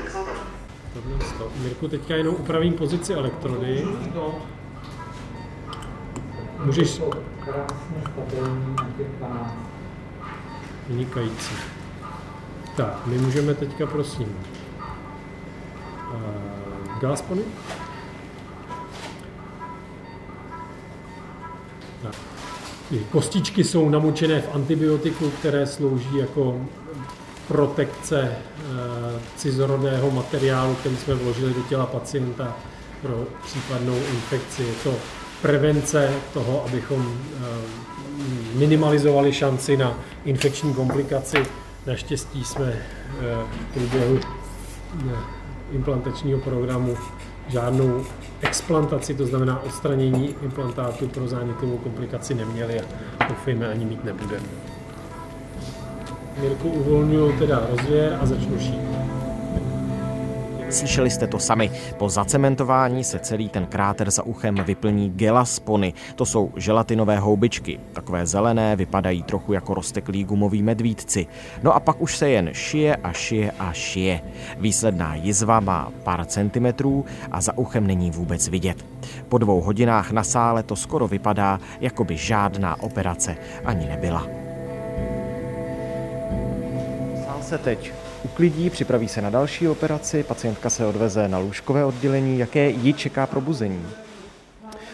Mirku, 1.61 1.87
teďka 1.87 2.15
jenom 2.15 2.35
upravím 2.35 2.73
pozici 2.73 3.13
elektrody. 3.13 3.85
Můžeš... 6.65 7.01
Vynikající. 10.87 11.55
Tak, 12.77 13.05
my 13.05 13.17
můžeme 13.17 13.53
teďka, 13.53 13.87
prosím, 13.87 14.37
Gaspony. 17.01 17.41
Tak. 22.01 22.15
Kostičky 23.11 23.63
jsou 23.63 23.89
namočené 23.89 24.41
v 24.41 24.55
antibiotiku, 24.55 25.29
které 25.29 25.67
slouží 25.67 26.17
jako 26.17 26.61
protekce 27.47 28.21
e, 28.21 28.37
cizorodného 29.37 30.11
materiálu, 30.11 30.75
který 30.75 30.97
jsme 30.97 31.15
vložili 31.15 31.53
do 31.53 31.61
těla 31.61 31.85
pacienta 31.85 32.57
pro 33.01 33.23
případnou 33.45 33.95
infekci. 33.95 34.63
Je 34.63 34.73
to 34.83 34.95
prevence 35.41 36.13
toho, 36.33 36.65
abychom 36.65 37.01
e, 37.01 37.92
minimalizovali 38.55 39.33
šanci 39.33 39.77
na 39.77 39.99
infekční 40.25 40.73
komplikaci. 40.73 41.37
Naštěstí 41.85 42.43
jsme 42.43 42.65
eh, 42.65 42.83
v 43.69 43.73
průběhu 43.73 44.19
eh, 45.09 45.15
implantačního 45.71 46.39
programu 46.39 46.97
žádnou 47.47 48.05
explantaci, 48.41 49.13
to 49.13 49.25
znamená 49.25 49.63
odstranění 49.63 50.35
implantátu 50.41 51.07
pro 51.07 51.27
zánětlivou 51.27 51.77
komplikaci 51.77 52.33
neměli 52.33 52.81
a 53.19 53.27
doufejme 53.27 53.67
ani 53.67 53.85
mít 53.85 54.03
nebudeme. 54.03 54.47
Mirku 56.41 56.69
uvolňuju 56.69 57.39
teda 57.39 57.67
rozvěr 57.71 58.17
a 58.21 58.25
začnu 58.25 58.59
šít. 58.59 58.92
Slyšeli 60.73 61.09
jste 61.09 61.27
to 61.27 61.39
sami. 61.39 61.71
Po 61.97 62.09
zacementování 62.09 63.03
se 63.03 63.19
celý 63.19 63.49
ten 63.49 63.65
kráter 63.65 64.11
za 64.11 64.23
uchem 64.23 64.55
vyplní 64.55 65.09
gelaspony. 65.09 65.93
To 66.15 66.25
jsou 66.25 66.51
želatinové 66.55 67.19
houbičky. 67.19 67.79
Takové 67.93 68.25
zelené, 68.25 68.75
vypadají 68.75 69.23
trochu 69.23 69.53
jako 69.53 69.73
rozteklí 69.73 70.23
gumoví 70.23 70.63
medvídci. 70.63 71.27
No 71.63 71.75
a 71.75 71.79
pak 71.79 72.01
už 72.01 72.17
se 72.17 72.29
jen 72.29 72.49
šije 72.53 72.95
a 72.95 73.11
šije 73.11 73.51
a 73.59 73.73
šije. 73.73 74.21
Výsledná 74.57 75.15
jizva 75.15 75.59
má 75.59 75.91
pár 76.03 76.25
centimetrů 76.25 77.05
a 77.31 77.41
za 77.41 77.57
uchem 77.57 77.87
není 77.87 78.11
vůbec 78.11 78.47
vidět. 78.47 78.85
Po 79.29 79.37
dvou 79.37 79.61
hodinách 79.61 80.11
na 80.11 80.23
sále 80.23 80.63
to 80.63 80.75
skoro 80.75 81.07
vypadá, 81.07 81.59
jako 81.81 82.03
by 82.03 82.17
žádná 82.17 82.81
operace 82.81 83.35
ani 83.65 83.85
nebyla. 83.85 84.27
Sál 87.25 87.41
se 87.41 87.57
teď 87.57 87.93
uklidí, 88.23 88.69
připraví 88.69 89.07
se 89.07 89.21
na 89.21 89.29
další 89.29 89.67
operaci, 89.67 90.23
pacientka 90.23 90.69
se 90.69 90.85
odveze 90.85 91.27
na 91.27 91.37
lůžkové 91.37 91.85
oddělení. 91.85 92.39
Jaké 92.39 92.69
ji 92.69 92.93
čeká 92.93 93.27
probuzení? 93.27 93.81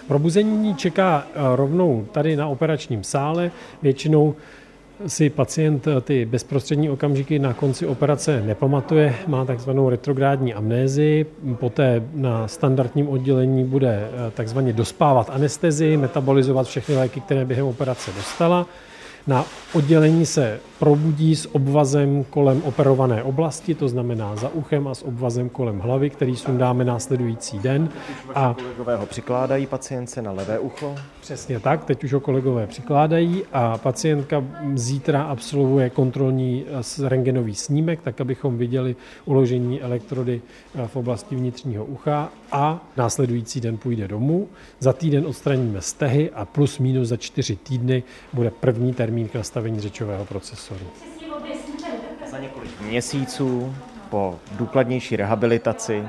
Probuzení 0.07 0.75
čeká 0.75 1.27
eh, 1.27 1.39
rovnou 1.55 2.05
tady 2.11 2.35
na 2.35 2.47
operačním 2.47 3.03
sále. 3.03 3.51
Většinou 3.81 4.35
si 5.07 5.29
pacient 5.29 5.87
eh, 5.87 6.01
ty 6.01 6.25
bezprostřední 6.25 6.89
okamžiky 6.89 7.39
na 7.39 7.53
konci 7.53 7.85
operace 7.87 8.41
nepamatuje, 8.41 9.15
má 9.27 9.45
takzvanou 9.45 9.89
retrográdní 9.89 10.53
amnézi, 10.53 11.25
poté 11.53 12.03
na 12.13 12.47
standardním 12.47 13.09
oddělení 13.09 13.63
bude 13.63 13.89
eh, 13.89 14.31
takzvaně 14.31 14.73
dospávat 14.73 15.29
anestezi, 15.29 15.97
metabolizovat 15.97 16.67
všechny 16.67 16.95
léky, 16.95 17.21
které 17.21 17.45
během 17.45 17.65
operace 17.65 18.11
dostala. 18.11 18.65
Na 19.27 19.45
oddělení 19.73 20.25
se 20.25 20.59
probudí 20.79 21.35
s 21.35 21.55
obvazem 21.55 22.23
kolem 22.23 22.61
operované 22.63 23.23
oblasti, 23.23 23.75
to 23.75 23.89
znamená 23.89 24.35
za 24.35 24.49
uchem 24.49 24.87
a 24.87 24.95
s 24.95 25.03
obvazem 25.03 25.49
kolem 25.49 25.79
hlavy, 25.79 26.09
který 26.09 26.35
sundáme 26.35 26.85
následující 26.85 27.59
den. 27.59 27.89
A 28.35 28.53
kolegové 28.53 28.95
ho 28.95 29.05
přikládají 29.05 29.67
pacientce 29.67 30.21
na 30.21 30.31
levé 30.31 30.59
ucho? 30.59 30.95
Přesně 31.21 31.59
tak, 31.59 31.85
teď 31.85 32.03
už 32.03 32.13
ho 32.13 32.19
kolegové 32.19 32.67
přikládají 32.67 33.43
a 33.53 33.77
pacientka 33.77 34.43
zítra 34.73 35.23
absolvuje 35.23 35.89
kontrolní 35.89 36.65
eh, 36.67 37.09
rengenový 37.09 37.55
snímek, 37.55 38.01
tak 38.01 38.21
abychom 38.21 38.57
viděli 38.57 38.95
uložení 39.25 39.81
elektrody 39.81 40.41
eh, 40.75 40.87
v 40.87 40.95
oblasti 40.95 41.35
vnitřního 41.35 41.85
ucha 41.85 42.29
a 42.51 42.89
následující 42.97 43.61
den 43.61 43.77
půjde 43.77 44.07
domů. 44.07 44.47
Za 44.79 44.93
týden 44.93 45.27
odstraníme 45.27 45.81
stehy 45.81 46.29
a 46.29 46.45
plus 46.45 46.79
minus 46.79 47.07
za 47.07 47.17
čtyři 47.17 47.55
týdny 47.55 48.03
bude 48.33 48.51
první 48.51 48.93
termín 48.93 49.27
k 49.27 49.35
nastavení 49.35 49.79
řečového 49.79 50.25
procesoru. 50.69 50.91
Za 52.31 52.39
několik 52.39 52.81
měsíců 52.81 53.75
po 54.09 54.39
důkladnější 54.51 55.15
rehabilitaci 55.15 56.03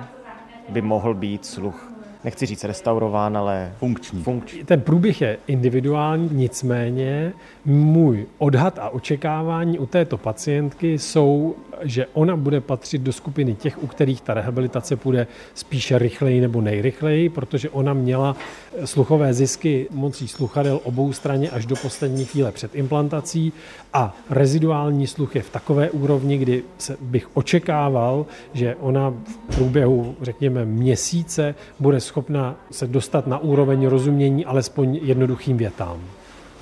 by 0.69 0.83
mohl 0.83 1.15
být 1.15 1.47
sluch 1.47 1.90
nechci 2.25 2.47
říct 2.47 2.65
restaurován, 2.65 3.37
ale 3.37 3.73
funkční. 3.79 4.23
funkční. 4.23 4.65
Ten 4.65 4.81
průběh 4.81 5.21
je 5.21 5.39
individuální, 5.47 6.29
nicméně 6.33 7.33
můj 7.65 8.27
odhad 8.39 8.79
a 8.79 8.89
očekávání 8.89 9.79
u 9.79 9.87
této 9.87 10.19
pacientky 10.19 10.99
jsou, 10.99 11.55
že 11.83 12.07
ona 12.13 12.37
bude 12.37 12.61
patřit 12.61 13.03
do 13.03 13.13
skupiny 13.13 13.55
těch, 13.55 13.83
u 13.83 13.87
kterých 13.87 14.21
ta 14.21 14.35
rehabilitace 14.35 14.97
půjde 14.97 15.27
spíše 15.55 15.99
rychleji 15.99 16.41
nebo 16.41 16.61
nejrychleji, 16.61 17.29
protože 17.29 17.71
ona 17.71 17.95
měla 17.95 18.37
sluchové 18.85 19.35
zisky 19.35 19.87
mocí 19.91 20.29
sluchadel 20.29 20.81
obou 20.85 21.13
straně 21.13 21.51
až 21.51 21.67
do 21.67 21.77
poslední 21.77 22.25
chvíle 22.25 22.53
před 22.53 22.75
implantací 22.75 23.53
a 23.93 24.17
reziduální 24.31 25.07
sluch 25.07 25.37
je 25.37 25.43
v 25.43 25.51
takové 25.51 25.91
úrovni, 25.91 26.39
kdy 26.39 26.63
se 26.79 26.97
bych 27.01 27.29
očekával, 27.35 28.27
že 28.53 28.75
ona 28.81 29.15
v 29.51 29.57
průběhu, 29.57 30.15
řekněme, 30.23 30.65
měsíce 30.65 31.55
bude 31.81 32.01
schopna 32.11 32.55
se 32.71 32.87
dostat 32.87 33.27
na 33.27 33.39
úroveň 33.39 33.87
rozumění 33.87 34.45
alespoň 34.45 34.99
jednoduchým 35.03 35.57
větám. 35.57 36.01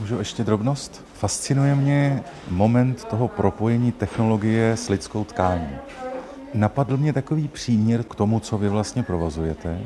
Můžu 0.01 0.19
ještě 0.19 0.45
drobnost? 0.45 1.05
Fascinuje 1.15 1.75
mě 1.75 2.23
moment 2.51 3.05
toho 3.05 3.29
propojení 3.29 3.93
technologie 3.93 4.77
s 4.77 4.89
lidskou 4.89 5.25
tkání. 5.25 5.69
Napadl 6.55 6.97
mě 6.97 7.13
takový 7.13 7.49
příměr 7.49 8.03
k 8.03 8.15
tomu, 8.15 8.41
co 8.41 8.59
vy 8.59 8.69
vlastně 8.69 9.03
provozujete, 9.03 9.81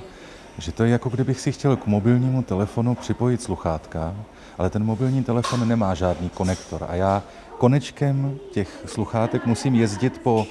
že 0.59 0.73
to 0.73 0.85
je 0.85 0.91
jako 0.91 1.09
kdybych 1.09 1.41
si 1.41 1.53
chtěl 1.53 1.77
k 1.77 1.87
mobilnímu 1.87 2.43
telefonu 2.43 2.95
připojit 2.95 3.43
sluchátka, 3.43 4.15
ale 4.59 4.71
ten 4.71 4.85
mobilní 4.85 5.25
telefon 5.25 5.69
nemá 5.69 5.95
žádný 5.95 6.29
konektor 6.29 6.87
a 6.89 6.95
já 6.95 7.23
konečkem 7.59 8.39
těch 8.51 8.83
sluchátek 8.87 9.47
musím 9.47 9.75
jezdit 9.75 10.19
po 10.23 10.47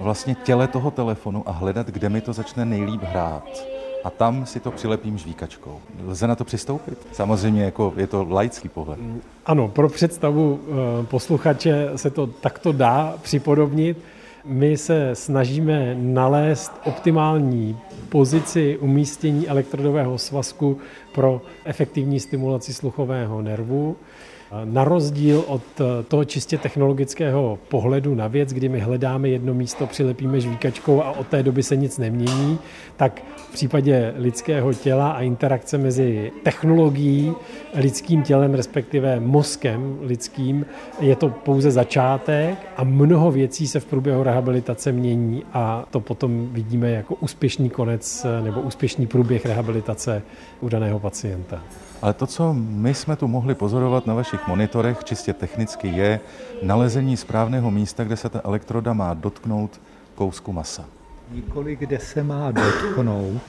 vlastně 0.00 0.34
těle 0.34 0.68
toho 0.68 0.90
telefonu 0.90 1.48
a 1.48 1.52
hledat, 1.52 1.86
kde 1.86 2.08
mi 2.08 2.20
to 2.20 2.32
začne 2.32 2.64
nejlíp 2.64 3.02
hrát 3.02 3.78
a 4.04 4.10
tam 4.10 4.46
si 4.46 4.60
to 4.60 4.70
přilepím 4.70 5.18
žvíkačkou. 5.18 5.80
Lze 6.06 6.26
na 6.26 6.34
to 6.34 6.44
přistoupit? 6.44 6.98
Samozřejmě 7.12 7.64
jako 7.64 7.92
je 7.96 8.06
to 8.06 8.26
laický 8.30 8.68
pohled. 8.68 8.98
Ano, 9.46 9.68
pro 9.68 9.88
představu 9.88 10.60
eh, 10.60 11.06
posluchače 11.06 11.90
se 11.96 12.10
to 12.10 12.26
takto 12.26 12.72
dá 12.72 13.14
připodobnit. 13.22 13.98
My 14.44 14.76
se 14.76 15.10
snažíme 15.14 15.94
nalézt 15.98 16.72
optimální 16.84 17.78
pozici 18.08 18.78
umístění 18.80 19.48
elektrodového 19.48 20.18
svazku 20.18 20.78
pro 21.14 21.42
efektivní 21.64 22.20
stimulaci 22.20 22.74
sluchového 22.74 23.42
nervu. 23.42 23.96
Na 24.64 24.84
rozdíl 24.84 25.44
od 25.46 25.62
toho 26.08 26.24
čistě 26.24 26.58
technologického 26.58 27.58
pohledu 27.68 28.14
na 28.14 28.26
věc, 28.28 28.52
kdy 28.52 28.68
my 28.68 28.80
hledáme 28.80 29.28
jedno 29.28 29.54
místo, 29.54 29.86
přilepíme 29.86 30.40
žvíkačkou 30.40 31.02
a 31.02 31.10
od 31.10 31.26
té 31.26 31.42
doby 31.42 31.62
se 31.62 31.76
nic 31.76 31.98
nemění, 31.98 32.58
tak 32.96 33.22
v 33.36 33.52
případě 33.52 34.14
lidského 34.16 34.74
těla 34.74 35.10
a 35.10 35.22
interakce 35.22 35.78
mezi 35.78 36.32
technologií, 36.42 37.32
lidským 37.74 38.22
tělem, 38.22 38.54
respektive 38.54 39.20
mozkem 39.20 39.98
lidským, 40.00 40.66
je 41.00 41.16
to 41.16 41.28
pouze 41.28 41.70
začátek 41.70 42.58
a 42.76 42.84
mnoho 42.84 43.30
věcí 43.30 43.68
se 43.68 43.80
v 43.80 43.84
průběhu 43.84 44.22
rehabilitace 44.22 44.92
mění 44.92 45.42
a 45.52 45.84
to 45.90 46.00
potom 46.00 46.48
vidíme 46.52 46.90
jako 46.90 47.14
úspěšný 47.14 47.70
konec 47.70 48.26
nebo 48.44 48.60
úspěšný 48.60 49.06
průběh 49.06 49.46
rehabilitace 49.46 50.22
u 50.60 50.68
daného 50.68 50.98
pacienta. 50.98 51.62
Ale 52.02 52.12
to, 52.12 52.26
co 52.26 52.54
my 52.54 52.94
jsme 52.94 53.16
tu 53.16 53.28
mohli 53.28 53.54
pozorovat 53.54 54.06
na 54.06 54.14
vašich 54.14 54.46
monitorech, 54.46 55.04
čistě 55.04 55.32
technicky, 55.32 55.88
je 55.88 56.20
nalezení 56.62 57.16
správného 57.16 57.70
místa, 57.70 58.04
kde 58.04 58.16
se 58.16 58.28
ta 58.28 58.40
elektroda 58.44 58.92
má 58.92 59.14
dotknout 59.14 59.80
kousku 60.14 60.52
masa. 60.52 60.84
Nikoli 61.32 61.76
kde 61.76 61.98
se 61.98 62.22
má 62.22 62.50
dotknout, 62.50 63.42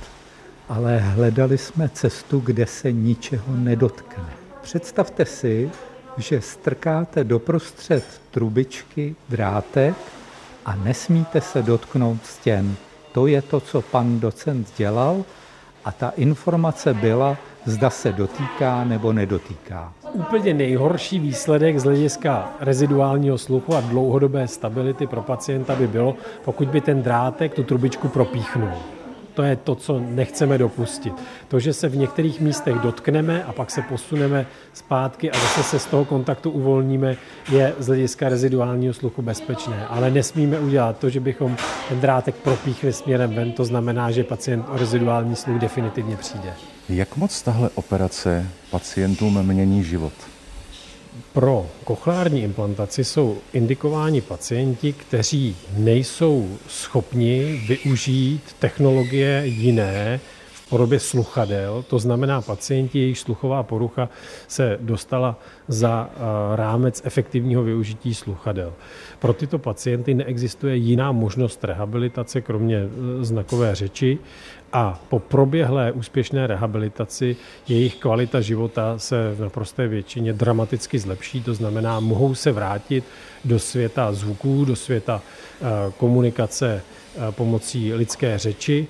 ale 0.69 0.97
hledali 0.97 1.57
jsme 1.57 1.89
cestu, 1.89 2.39
kde 2.39 2.65
se 2.65 2.91
ničeho 2.91 3.55
nedotkne. 3.55 4.29
Představte 4.61 5.25
si, 5.25 5.71
že 6.17 6.41
strkáte 6.41 7.23
doprostřed 7.23 8.21
trubičky 8.31 9.15
drátek 9.29 9.95
a 10.65 10.75
nesmíte 10.75 11.41
se 11.41 11.61
dotknout 11.61 12.25
stěn. 12.25 12.75
To 13.11 13.27
je 13.27 13.41
to, 13.41 13.59
co 13.59 13.81
pan 13.81 14.19
docent 14.19 14.67
dělal 14.77 15.25
a 15.85 15.91
ta 15.91 16.09
informace 16.09 16.93
byla, 16.93 17.37
zda 17.65 17.89
se 17.89 18.11
dotýká 18.11 18.83
nebo 18.83 19.13
nedotýká. 19.13 19.93
Úplně 20.13 20.53
nejhorší 20.53 21.19
výsledek 21.19 21.79
z 21.79 21.83
hlediska 21.83 22.51
reziduálního 22.59 23.37
sluchu 23.37 23.75
a 23.75 23.81
dlouhodobé 23.81 24.47
stability 24.47 25.07
pro 25.07 25.21
pacienta 25.21 25.75
by 25.75 25.87
bylo, 25.87 26.15
pokud 26.45 26.67
by 26.67 26.81
ten 26.81 27.01
drátek 27.01 27.53
tu 27.53 27.63
trubičku 27.63 28.07
propíchnul. 28.07 28.71
To 29.39 29.43
je 29.43 29.55
to, 29.55 29.75
co 29.75 29.99
nechceme 29.99 30.57
dopustit. 30.57 31.13
To, 31.47 31.59
že 31.59 31.73
se 31.73 31.89
v 31.89 31.95
některých 31.97 32.41
místech 32.41 32.75
dotkneme 32.75 33.43
a 33.43 33.53
pak 33.53 33.71
se 33.71 33.81
posuneme 33.81 34.45
zpátky 34.73 35.31
a 35.31 35.39
zase 35.39 35.63
se 35.63 35.79
z 35.79 35.85
toho 35.85 36.05
kontaktu 36.05 36.51
uvolníme, 36.51 37.15
je 37.51 37.73
z 37.79 37.87
hlediska 37.87 38.29
reziduálního 38.29 38.93
sluchu 38.93 39.21
bezpečné. 39.21 39.87
Ale 39.87 40.11
nesmíme 40.11 40.59
udělat 40.59 40.97
to, 40.97 41.09
že 41.09 41.19
bychom 41.19 41.57
ten 41.89 41.99
drátek 41.99 42.35
propíchli 42.35 42.93
směrem 42.93 43.33
ven. 43.33 43.51
To 43.51 43.65
znamená, 43.65 44.11
že 44.11 44.23
pacient 44.23 44.65
o 44.69 44.77
reziduální 44.77 45.35
sluch 45.35 45.59
definitivně 45.59 46.17
přijde. 46.17 46.53
Jak 46.89 47.17
moc 47.17 47.41
tahle 47.41 47.69
operace 47.75 48.45
pacientům 48.71 49.43
mění 49.43 49.83
život? 49.83 50.13
Pro 51.39 51.65
kochlární 51.83 52.43
implantaci 52.43 53.03
jsou 53.03 53.37
indikováni 53.53 54.21
pacienti, 54.21 54.93
kteří 54.93 55.55
nejsou 55.77 56.57
schopni 56.67 57.61
využít 57.67 58.41
technologie 58.59 59.41
jiné 59.45 60.19
v 60.53 60.69
podobě 60.69 60.99
sluchadel, 60.99 61.83
to 61.87 61.99
znamená 61.99 62.41
pacienti, 62.41 62.99
jejich 62.99 63.19
sluchová 63.19 63.63
porucha 63.63 64.09
se 64.47 64.77
dostala 64.81 65.39
za 65.67 66.09
eh, 66.11 66.19
rámec 66.55 67.01
efektivního 67.05 67.63
využití 67.63 68.13
sluchadel. 68.15 68.73
Pro 69.19 69.33
tyto 69.33 69.59
pacienty 69.59 70.13
neexistuje 70.13 70.75
jiná 70.75 71.11
možnost 71.11 71.63
rehabilitace, 71.63 72.41
kromě 72.41 72.77
eh, 72.77 73.23
znakové 73.25 73.75
řeči 73.75 74.17
a 74.73 74.99
po 75.09 75.19
proběhlé 75.19 75.91
úspěšné 75.91 76.47
rehabilitaci 76.47 77.35
jejich 77.67 77.95
kvalita 77.95 78.41
života 78.41 78.99
se 78.99 79.33
v 79.35 79.41
naprosté 79.41 79.87
většině 79.87 80.33
dramaticky 80.33 80.99
zlepší, 80.99 81.41
to 81.41 81.53
znamená, 81.53 81.99
mohou 81.99 82.35
se 82.35 82.51
vrátit 82.51 83.03
do 83.45 83.59
světa 83.59 84.13
zvuků, 84.13 84.65
do 84.65 84.75
světa 84.75 85.21
eh, 85.21 85.65
komunikace 85.97 86.81
eh, 86.81 87.31
pomocí 87.31 87.93
lidské 87.93 88.37
řeči 88.37 88.87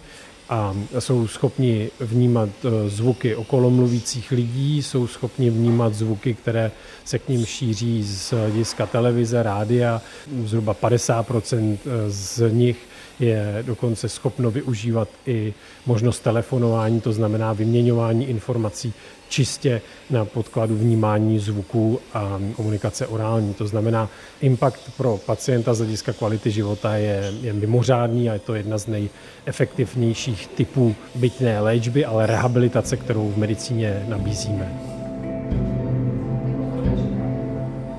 a 0.49 0.75
jsou 0.99 1.27
schopni 1.27 1.89
vnímat 1.99 2.49
eh, 2.65 2.89
zvuky 2.89 3.35
okolo 3.35 3.69
mluvících 3.69 4.31
lidí, 4.31 4.83
jsou 4.83 5.07
schopni 5.07 5.49
vnímat 5.49 5.93
zvuky, 5.93 6.33
které 6.33 6.71
se 7.05 7.19
k 7.19 7.29
ním 7.29 7.45
šíří 7.45 8.03
z 8.03 8.33
hlediska 8.33 8.85
televize, 8.85 9.43
rádia. 9.43 10.01
Zhruba 10.45 10.73
50% 10.73 11.77
z 12.07 12.51
nich 12.51 12.77
je 13.19 13.63
dokonce 13.67 14.09
schopno 14.09 14.51
využívat 14.51 15.09
i 15.25 15.53
možnost 15.85 16.19
telefonování, 16.19 17.01
to 17.01 17.13
znamená 17.13 17.53
vyměňování 17.53 18.29
informací 18.29 18.93
čistě 19.29 19.81
na 20.09 20.25
podkladu 20.25 20.75
vnímání 20.75 21.39
zvuků 21.39 21.99
a 22.13 22.39
komunikace 22.55 23.07
orální. 23.07 23.53
To 23.53 23.67
znamená, 23.67 24.09
impact 24.41 24.79
pro 24.97 25.17
pacienta 25.17 25.73
z 25.73 25.77
hlediska 25.77 26.13
kvality 26.13 26.51
života 26.51 26.95
je, 26.95 27.33
je 27.41 27.53
mimořádný 27.53 28.29
a 28.29 28.33
je 28.33 28.39
to 28.39 28.55
jedna 28.55 28.77
z 28.77 28.87
nejefektivnějších 28.87 30.47
typů 30.47 30.95
bytné 31.15 31.59
léčby, 31.59 32.05
ale 32.05 32.27
rehabilitace, 32.27 32.97
kterou 32.97 33.31
v 33.31 33.37
medicíně 33.37 34.05
nabízíme. 34.07 34.98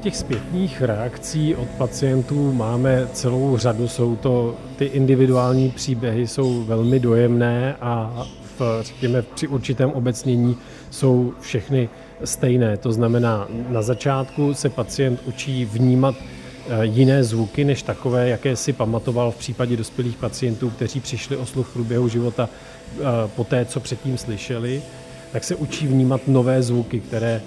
Těch 0.00 0.16
zpětných 0.16 0.82
reakcí 0.82 1.54
od 1.54 1.68
pacientů 1.68 2.52
máme 2.52 3.08
celou 3.12 3.56
řadu, 3.56 3.88
jsou 3.88 4.16
to 4.16 4.54
ty 4.76 4.84
individuální 4.84 5.70
příběhy, 5.70 6.26
jsou 6.26 6.64
velmi 6.64 7.00
dojemné 7.00 7.76
a 7.80 8.26
v, 8.58 8.62
řekněme, 8.82 9.22
při 9.22 9.48
určitém 9.48 9.90
obecnění 9.90 10.56
jsou 10.90 11.32
všechny 11.40 11.88
stejné. 12.24 12.76
To 12.76 12.92
znamená, 12.92 13.48
na 13.68 13.82
začátku 13.82 14.54
se 14.54 14.68
pacient 14.68 15.20
učí 15.26 15.64
vnímat 15.64 16.14
jiné 16.82 17.24
zvuky 17.24 17.64
než 17.64 17.82
takové, 17.82 18.28
jaké 18.28 18.56
si 18.56 18.72
pamatoval 18.72 19.30
v 19.30 19.36
případě 19.36 19.76
dospělých 19.76 20.16
pacientů, 20.16 20.70
kteří 20.70 21.00
přišli 21.00 21.36
o 21.36 21.46
sluch 21.46 21.66
v 21.68 21.72
průběhu 21.72 22.08
života 22.08 22.48
po 23.36 23.44
té, 23.44 23.64
co 23.64 23.80
předtím 23.80 24.18
slyšeli, 24.18 24.82
tak 25.32 25.44
se 25.44 25.54
učí 25.54 25.86
vnímat 25.86 26.20
nové 26.26 26.62
zvuky, 26.62 27.00
které 27.00 27.40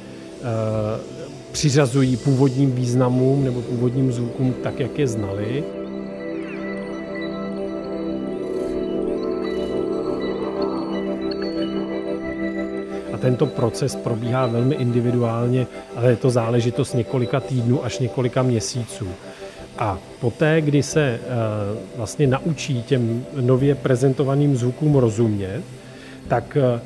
přiřazují 1.53 2.17
původním 2.17 2.71
významům 2.71 3.43
nebo 3.43 3.61
původním 3.61 4.11
zvukům 4.11 4.53
tak, 4.63 4.79
jak 4.79 4.99
je 4.99 5.07
znali. 5.07 5.63
A 13.13 13.17
tento 13.17 13.45
proces 13.45 13.95
probíhá 13.95 14.45
velmi 14.45 14.75
individuálně, 14.75 15.67
ale 15.95 16.09
je 16.09 16.15
to 16.15 16.29
záležitost 16.29 16.93
několika 16.93 17.39
týdnů 17.39 17.85
až 17.85 17.99
několika 17.99 18.43
měsíců. 18.43 19.07
A 19.77 19.99
poté, 20.19 20.61
kdy 20.61 20.83
se 20.83 21.01
eh, 21.01 21.19
vlastně 21.97 22.27
naučí 22.27 22.83
těm 22.83 23.25
nově 23.41 23.75
prezentovaným 23.75 24.55
zvukům 24.55 24.95
rozumět, 24.95 25.61
tak 26.27 26.57
eh, 26.57 26.81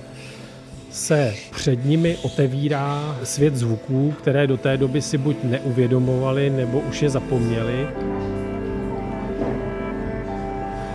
se 0.91 1.33
před 1.55 1.85
nimi 1.85 2.17
otevírá 2.21 3.17
svět 3.23 3.55
zvuků, 3.55 4.13
které 4.19 4.47
do 4.47 4.57
té 4.57 4.77
doby 4.77 5.01
si 5.01 5.17
buď 5.17 5.38
neuvědomovali, 5.43 6.49
nebo 6.49 6.79
už 6.79 7.01
je 7.01 7.09
zapomněli. 7.09 7.88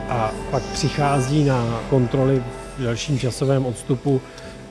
A 0.08 0.32
pak 0.50 0.62
přichází 0.62 1.44
na 1.44 1.80
kontroly 1.90 2.42
v 2.78 2.82
dalším 2.82 3.18
časovém 3.18 3.66
odstupu 3.66 4.20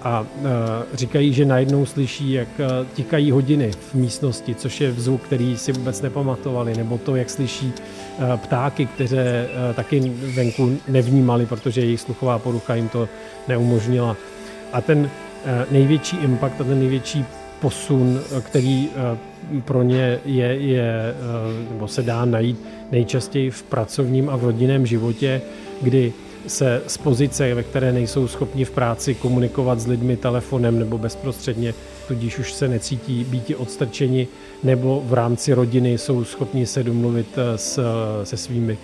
a 0.03 0.25
e, 0.25 0.97
říkají, 0.97 1.33
že 1.33 1.45
najednou 1.45 1.85
slyší, 1.85 2.31
jak 2.31 2.47
e, 2.59 2.65
tikají 2.93 3.31
hodiny 3.31 3.71
v 3.71 3.93
místnosti, 3.93 4.55
což 4.55 4.81
je 4.81 4.93
zvuk, 4.93 5.21
který 5.21 5.57
si 5.57 5.71
vůbec 5.71 6.01
nepamatovali, 6.01 6.77
nebo 6.77 6.97
to, 6.97 7.15
jak 7.15 7.29
slyší 7.29 7.73
e, 7.73 8.37
ptáky, 8.37 8.85
které 8.85 9.49
taky 9.73 9.99
venku 10.35 10.77
nevnímali, 10.87 11.45
protože 11.45 11.81
jejich 11.81 12.01
sluchová 12.01 12.39
porucha 12.39 12.75
jim 12.75 12.89
to 12.89 13.09
neumožnila. 13.47 14.17
A 14.73 14.81
ten 14.81 15.09
eh, 15.45 15.65
největší 15.71 16.17
impact 16.17 16.61
a 16.61 16.63
ten 16.63 16.79
největší 16.79 17.25
posun, 17.59 18.19
eh, 18.37 18.41
který 18.41 18.89
eh, 18.89 19.61
pro 19.61 19.83
ně 19.83 20.19
je, 20.25 20.45
je, 20.45 21.15
nebo 21.71 21.87
se 21.87 22.03
dá 22.03 22.25
najít 22.25 22.59
nejčastěji 22.91 23.51
v 23.51 23.63
pracovním 23.63 24.29
a 24.29 24.35
v 24.35 24.43
rodinném 24.43 24.85
životě, 24.85 25.41
kdy 25.81 26.13
se 26.47 26.81
z 26.87 26.97
pozice, 26.97 27.53
ve 27.53 27.63
které 27.63 27.91
nejsou 27.91 28.27
schopni 28.27 28.65
v 28.65 28.71
práci 28.71 29.15
komunikovat 29.15 29.79
s 29.79 29.87
lidmi 29.87 30.17
telefonem 30.17 30.79
nebo 30.79 30.97
bezprostředně, 30.97 31.73
tudíž 32.07 32.39
už 32.39 32.53
se 32.53 32.67
necítí 32.67 33.23
být 33.23 33.55
odstrčeni, 33.57 34.27
nebo 34.63 35.03
v 35.05 35.13
rámci 35.13 35.53
rodiny 35.53 35.97
jsou 35.97 36.23
schopni 36.23 36.65
se 36.65 36.83
domluvit 36.83 37.27
s, 37.55 37.79
se 38.23 38.37
svými 38.37 38.77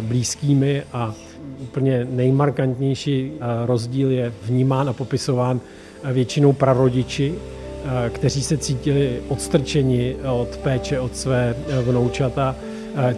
blízkými 0.00 0.82
a 0.92 1.14
úplně 1.62 2.06
nejmarkantnější 2.10 3.32
eh, 3.34 3.66
rozdíl 3.66 4.10
je 4.10 4.32
vnímán 4.42 4.88
a 4.88 4.92
popisován 4.92 5.60
eh, 6.02 6.12
většinou 6.12 6.52
prarodiči, 6.52 7.34
eh, 7.34 8.10
kteří 8.10 8.42
se 8.42 8.56
cítili 8.56 9.20
odstrčeni 9.28 10.16
od 10.32 10.56
péče 10.56 11.00
od 11.00 11.16
své 11.16 11.54
vnoučata 11.82 12.56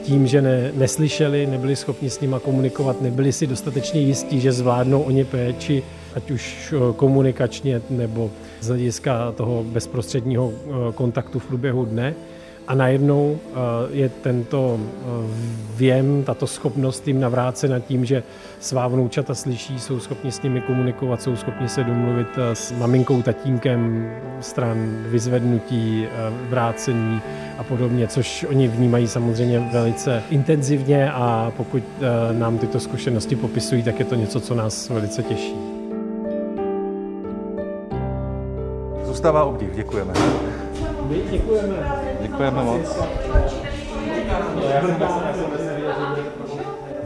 tím, 0.02 0.26
že 0.26 0.42
ne, 0.42 0.72
neslyšeli, 0.74 1.46
nebyli 1.46 1.76
schopni 1.76 2.11
s 2.11 2.20
nima 2.20 2.40
komunikovat, 2.40 3.02
nebyli 3.02 3.32
si 3.32 3.46
dostatečně 3.46 4.00
jistí, 4.00 4.40
že 4.40 4.52
zvládnou 4.52 5.02
o 5.02 5.11
ně 5.11 5.24
péči, 5.24 5.82
ať 6.14 6.30
už 6.30 6.74
komunikačně 6.96 7.82
nebo 7.90 8.30
z 8.61 8.68
hlediska 8.68 9.32
toho 9.32 9.64
bezprostředního 9.64 10.52
kontaktu 10.94 11.38
v 11.38 11.46
průběhu 11.46 11.84
dne. 11.84 12.14
A 12.68 12.74
najednou 12.74 13.38
eh, 13.46 13.56
je 13.90 14.08
tento 14.08 14.80
eh, 14.80 15.06
věm, 15.76 16.24
tato 16.24 16.46
schopnost 16.46 17.08
jim 17.08 17.20
navrácena 17.20 17.78
tím, 17.78 18.04
že 18.04 18.22
svá 18.60 18.88
vnoučata 18.88 19.34
slyší, 19.34 19.78
jsou 19.78 20.00
schopni 20.00 20.32
s 20.32 20.42
nimi 20.42 20.60
komunikovat, 20.60 21.22
jsou 21.22 21.36
schopni 21.36 21.68
se 21.68 21.84
domluvit 21.84 22.28
eh, 22.36 22.54
s 22.54 22.72
maminkou, 22.72 23.22
tatínkem 23.22 24.10
stran 24.40 25.04
vyzvednutí, 25.06 26.06
vrácení 26.48 27.20
a 27.58 27.62
podobně, 27.62 28.08
což 28.08 28.46
oni 28.48 28.68
vnímají 28.68 29.08
samozřejmě 29.08 29.68
velice 29.72 30.22
intenzivně 30.30 31.12
a 31.12 31.52
pokud 31.56 31.82
nám 32.32 32.58
tyto 32.58 32.80
zkušenosti 32.80 33.36
popisují, 33.36 33.82
tak 33.82 33.98
je 33.98 34.04
to 34.04 34.14
něco, 34.14 34.40
co 34.40 34.54
nás 34.54 34.88
velice 34.88 35.22
těší. 35.22 35.54
Zůstává 39.04 39.44
obdiv, 39.44 39.74
děkujeme. 39.74 40.12
My 41.08 41.22
děkujeme. 41.30 41.76
Děkujeme 42.37 42.64
moc. 42.64 42.99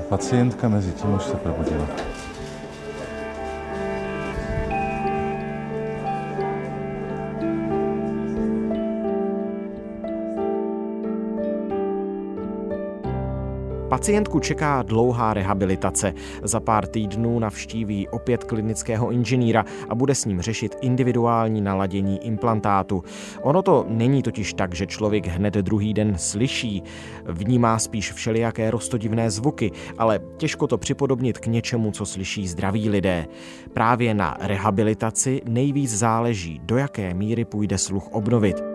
Pacientka 0.08 0.68
mezi 0.68 0.92
tím 0.92 1.14
už 1.14 1.22
se 1.22 1.36
probudila. 1.36 1.86
Pacientku 13.90 14.40
čeká 14.40 14.82
dlouhá 14.82 15.34
rehabilitace. 15.34 16.12
Za 16.42 16.60
pár 16.60 16.86
týdnů 16.86 17.38
navštíví 17.38 18.08
opět 18.08 18.44
klinického 18.44 19.10
inženýra 19.10 19.64
a 19.88 19.94
bude 19.94 20.14
s 20.14 20.24
ním 20.24 20.40
řešit 20.40 20.76
individuální 20.80 21.60
naladění 21.60 22.26
implantátu. 22.26 23.02
Ono 23.42 23.62
to 23.62 23.86
není 23.88 24.22
totiž 24.22 24.54
tak, 24.54 24.74
že 24.74 24.86
člověk 24.86 25.26
hned 25.26 25.54
druhý 25.54 25.94
den 25.94 26.14
slyší, 26.18 26.82
vnímá 27.24 27.78
spíš 27.78 28.12
všelijaké 28.12 28.70
rostodivné 28.70 29.30
zvuky, 29.30 29.70
ale 29.98 30.20
těžko 30.36 30.66
to 30.66 30.78
připodobnit 30.78 31.38
k 31.38 31.46
něčemu, 31.46 31.90
co 31.90 32.06
slyší 32.06 32.48
zdraví 32.48 32.88
lidé. 32.88 33.26
Právě 33.72 34.14
na 34.14 34.36
rehabilitaci 34.40 35.42
nejvíc 35.48 35.98
záleží, 35.98 36.60
do 36.64 36.76
jaké 36.76 37.14
míry 37.14 37.44
půjde 37.44 37.78
sluch 37.78 38.08
obnovit. 38.12 38.69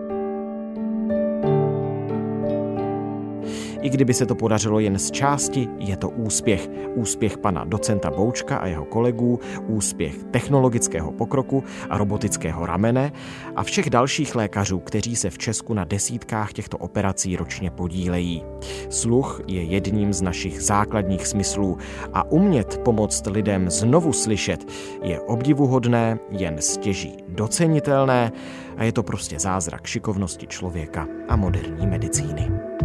I 3.86 3.90
kdyby 3.90 4.14
se 4.14 4.26
to 4.26 4.34
podařilo 4.34 4.80
jen 4.80 4.98
z 4.98 5.10
části, 5.10 5.68
je 5.78 5.96
to 5.96 6.08
úspěch. 6.10 6.70
Úspěch 6.94 7.38
pana 7.38 7.64
docenta 7.64 8.10
Boučka 8.10 8.56
a 8.56 8.66
jeho 8.66 8.84
kolegů, 8.84 9.40
úspěch 9.66 10.24
technologického 10.30 11.12
pokroku 11.12 11.64
a 11.90 11.98
robotického 11.98 12.66
ramene 12.66 13.12
a 13.56 13.62
všech 13.62 13.90
dalších 13.90 14.34
lékařů, 14.34 14.78
kteří 14.78 15.16
se 15.16 15.30
v 15.30 15.38
Česku 15.38 15.74
na 15.74 15.84
desítkách 15.84 16.52
těchto 16.52 16.78
operací 16.78 17.36
ročně 17.36 17.70
podílejí. 17.70 18.42
Sluch 18.90 19.40
je 19.46 19.62
jedním 19.62 20.12
z 20.12 20.22
našich 20.22 20.62
základních 20.62 21.26
smyslů 21.26 21.78
a 22.12 22.30
umět 22.30 22.80
pomoct 22.84 23.26
lidem 23.26 23.70
znovu 23.70 24.12
slyšet 24.12 24.72
je 25.02 25.20
obdivuhodné, 25.20 26.18
jen 26.30 26.56
stěží 26.58 27.16
docenitelné 27.28 28.32
a 28.76 28.84
je 28.84 28.92
to 28.92 29.02
prostě 29.02 29.38
zázrak 29.38 29.86
šikovnosti 29.86 30.46
člověka 30.46 31.08
a 31.28 31.36
moderní 31.36 31.86
medicíny. 31.86 32.75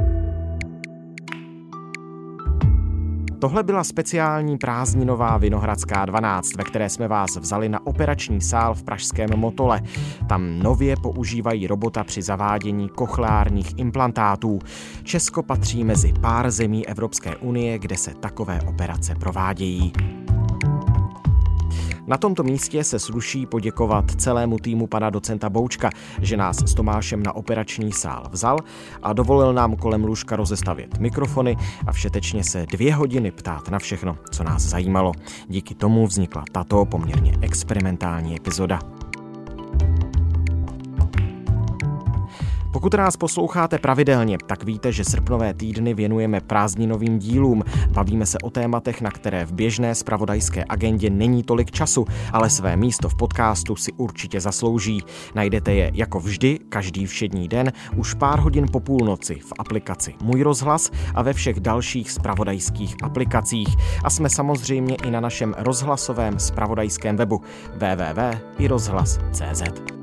Tohle 3.41 3.63
byla 3.63 3.83
speciální 3.83 4.57
prázdninová 4.57 5.37
Vinohradská 5.37 6.05
12, 6.05 6.55
ve 6.55 6.63
které 6.63 6.89
jsme 6.89 7.07
vás 7.07 7.35
vzali 7.37 7.69
na 7.69 7.85
operační 7.85 8.41
sál 8.41 8.73
v 8.73 8.83
pražském 8.83 9.29
Motole. 9.35 9.81
Tam 10.29 10.59
nově 10.59 10.95
používají 11.03 11.67
robota 11.67 12.03
při 12.03 12.21
zavádění 12.21 12.89
kochleárních 12.89 13.79
implantátů. 13.79 14.59
Česko 15.03 15.43
patří 15.43 15.83
mezi 15.83 16.13
pár 16.21 16.51
zemí 16.51 16.87
Evropské 16.87 17.35
unie, 17.35 17.79
kde 17.79 17.97
se 17.97 18.13
takové 18.13 18.61
operace 18.61 19.15
provádějí. 19.15 19.93
Na 22.07 22.17
tomto 22.17 22.43
místě 22.43 22.83
se 22.83 22.99
sluší 22.99 23.45
poděkovat 23.45 24.11
celému 24.15 24.57
týmu 24.59 24.87
pana 24.87 25.09
docenta 25.09 25.49
Boučka, 25.49 25.89
že 26.21 26.37
nás 26.37 26.57
s 26.57 26.73
Tomášem 26.73 27.23
na 27.23 27.35
operační 27.35 27.91
sál 27.91 28.27
vzal 28.31 28.57
a 29.03 29.13
dovolil 29.13 29.53
nám 29.53 29.75
kolem 29.75 30.03
lůžka 30.03 30.35
rozestavět 30.35 30.99
mikrofony 30.99 31.57
a 31.87 31.91
všetečně 31.91 32.43
se 32.43 32.65
dvě 32.71 32.95
hodiny 32.95 33.31
ptát 33.31 33.69
na 33.69 33.79
všechno, 33.79 34.17
co 34.31 34.43
nás 34.43 34.61
zajímalo. 34.61 35.11
Díky 35.47 35.75
tomu 35.75 36.07
vznikla 36.07 36.43
tato 36.51 36.85
poměrně 36.85 37.33
experimentální 37.41 38.35
epizoda. 38.35 38.79
Pokud 42.71 42.93
nás 42.93 43.17
posloucháte 43.17 43.77
pravidelně, 43.77 44.37
tak 44.45 44.63
víte, 44.63 44.91
že 44.91 45.03
srpnové 45.03 45.53
týdny 45.53 45.93
věnujeme 45.93 46.41
prázdninovým 46.41 47.19
dílům. 47.19 47.63
Bavíme 47.91 48.25
se 48.25 48.37
o 48.43 48.49
tématech, 48.49 49.01
na 49.01 49.11
které 49.11 49.45
v 49.45 49.53
běžné 49.53 49.95
spravodajské 49.95 50.65
agendě 50.69 51.09
není 51.09 51.43
tolik 51.43 51.71
času, 51.71 52.05
ale 52.33 52.49
své 52.49 52.77
místo 52.77 53.09
v 53.09 53.15
podcastu 53.15 53.75
si 53.75 53.93
určitě 53.93 54.41
zaslouží. 54.41 55.03
Najdete 55.35 55.73
je 55.73 55.91
jako 55.93 56.19
vždy, 56.19 56.59
každý 56.69 57.05
všední 57.05 57.47
den, 57.47 57.71
už 57.95 58.13
pár 58.13 58.39
hodin 58.39 58.65
po 58.71 58.79
půlnoci 58.79 59.35
v 59.35 59.53
aplikaci 59.59 60.13
Můj 60.21 60.41
rozhlas 60.41 60.91
a 61.15 61.21
ve 61.21 61.33
všech 61.33 61.59
dalších 61.59 62.11
spravodajských 62.11 62.95
aplikacích. 63.03 63.69
A 64.03 64.09
jsme 64.09 64.29
samozřejmě 64.29 64.95
i 64.95 65.11
na 65.11 65.19
našem 65.19 65.55
rozhlasovém 65.57 66.39
spravodajském 66.39 67.17
webu 67.17 67.41
www.irozhlas.cz. 67.73 70.00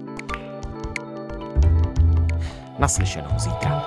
Naslyšenou 2.78 3.38
zítra. 3.38 3.82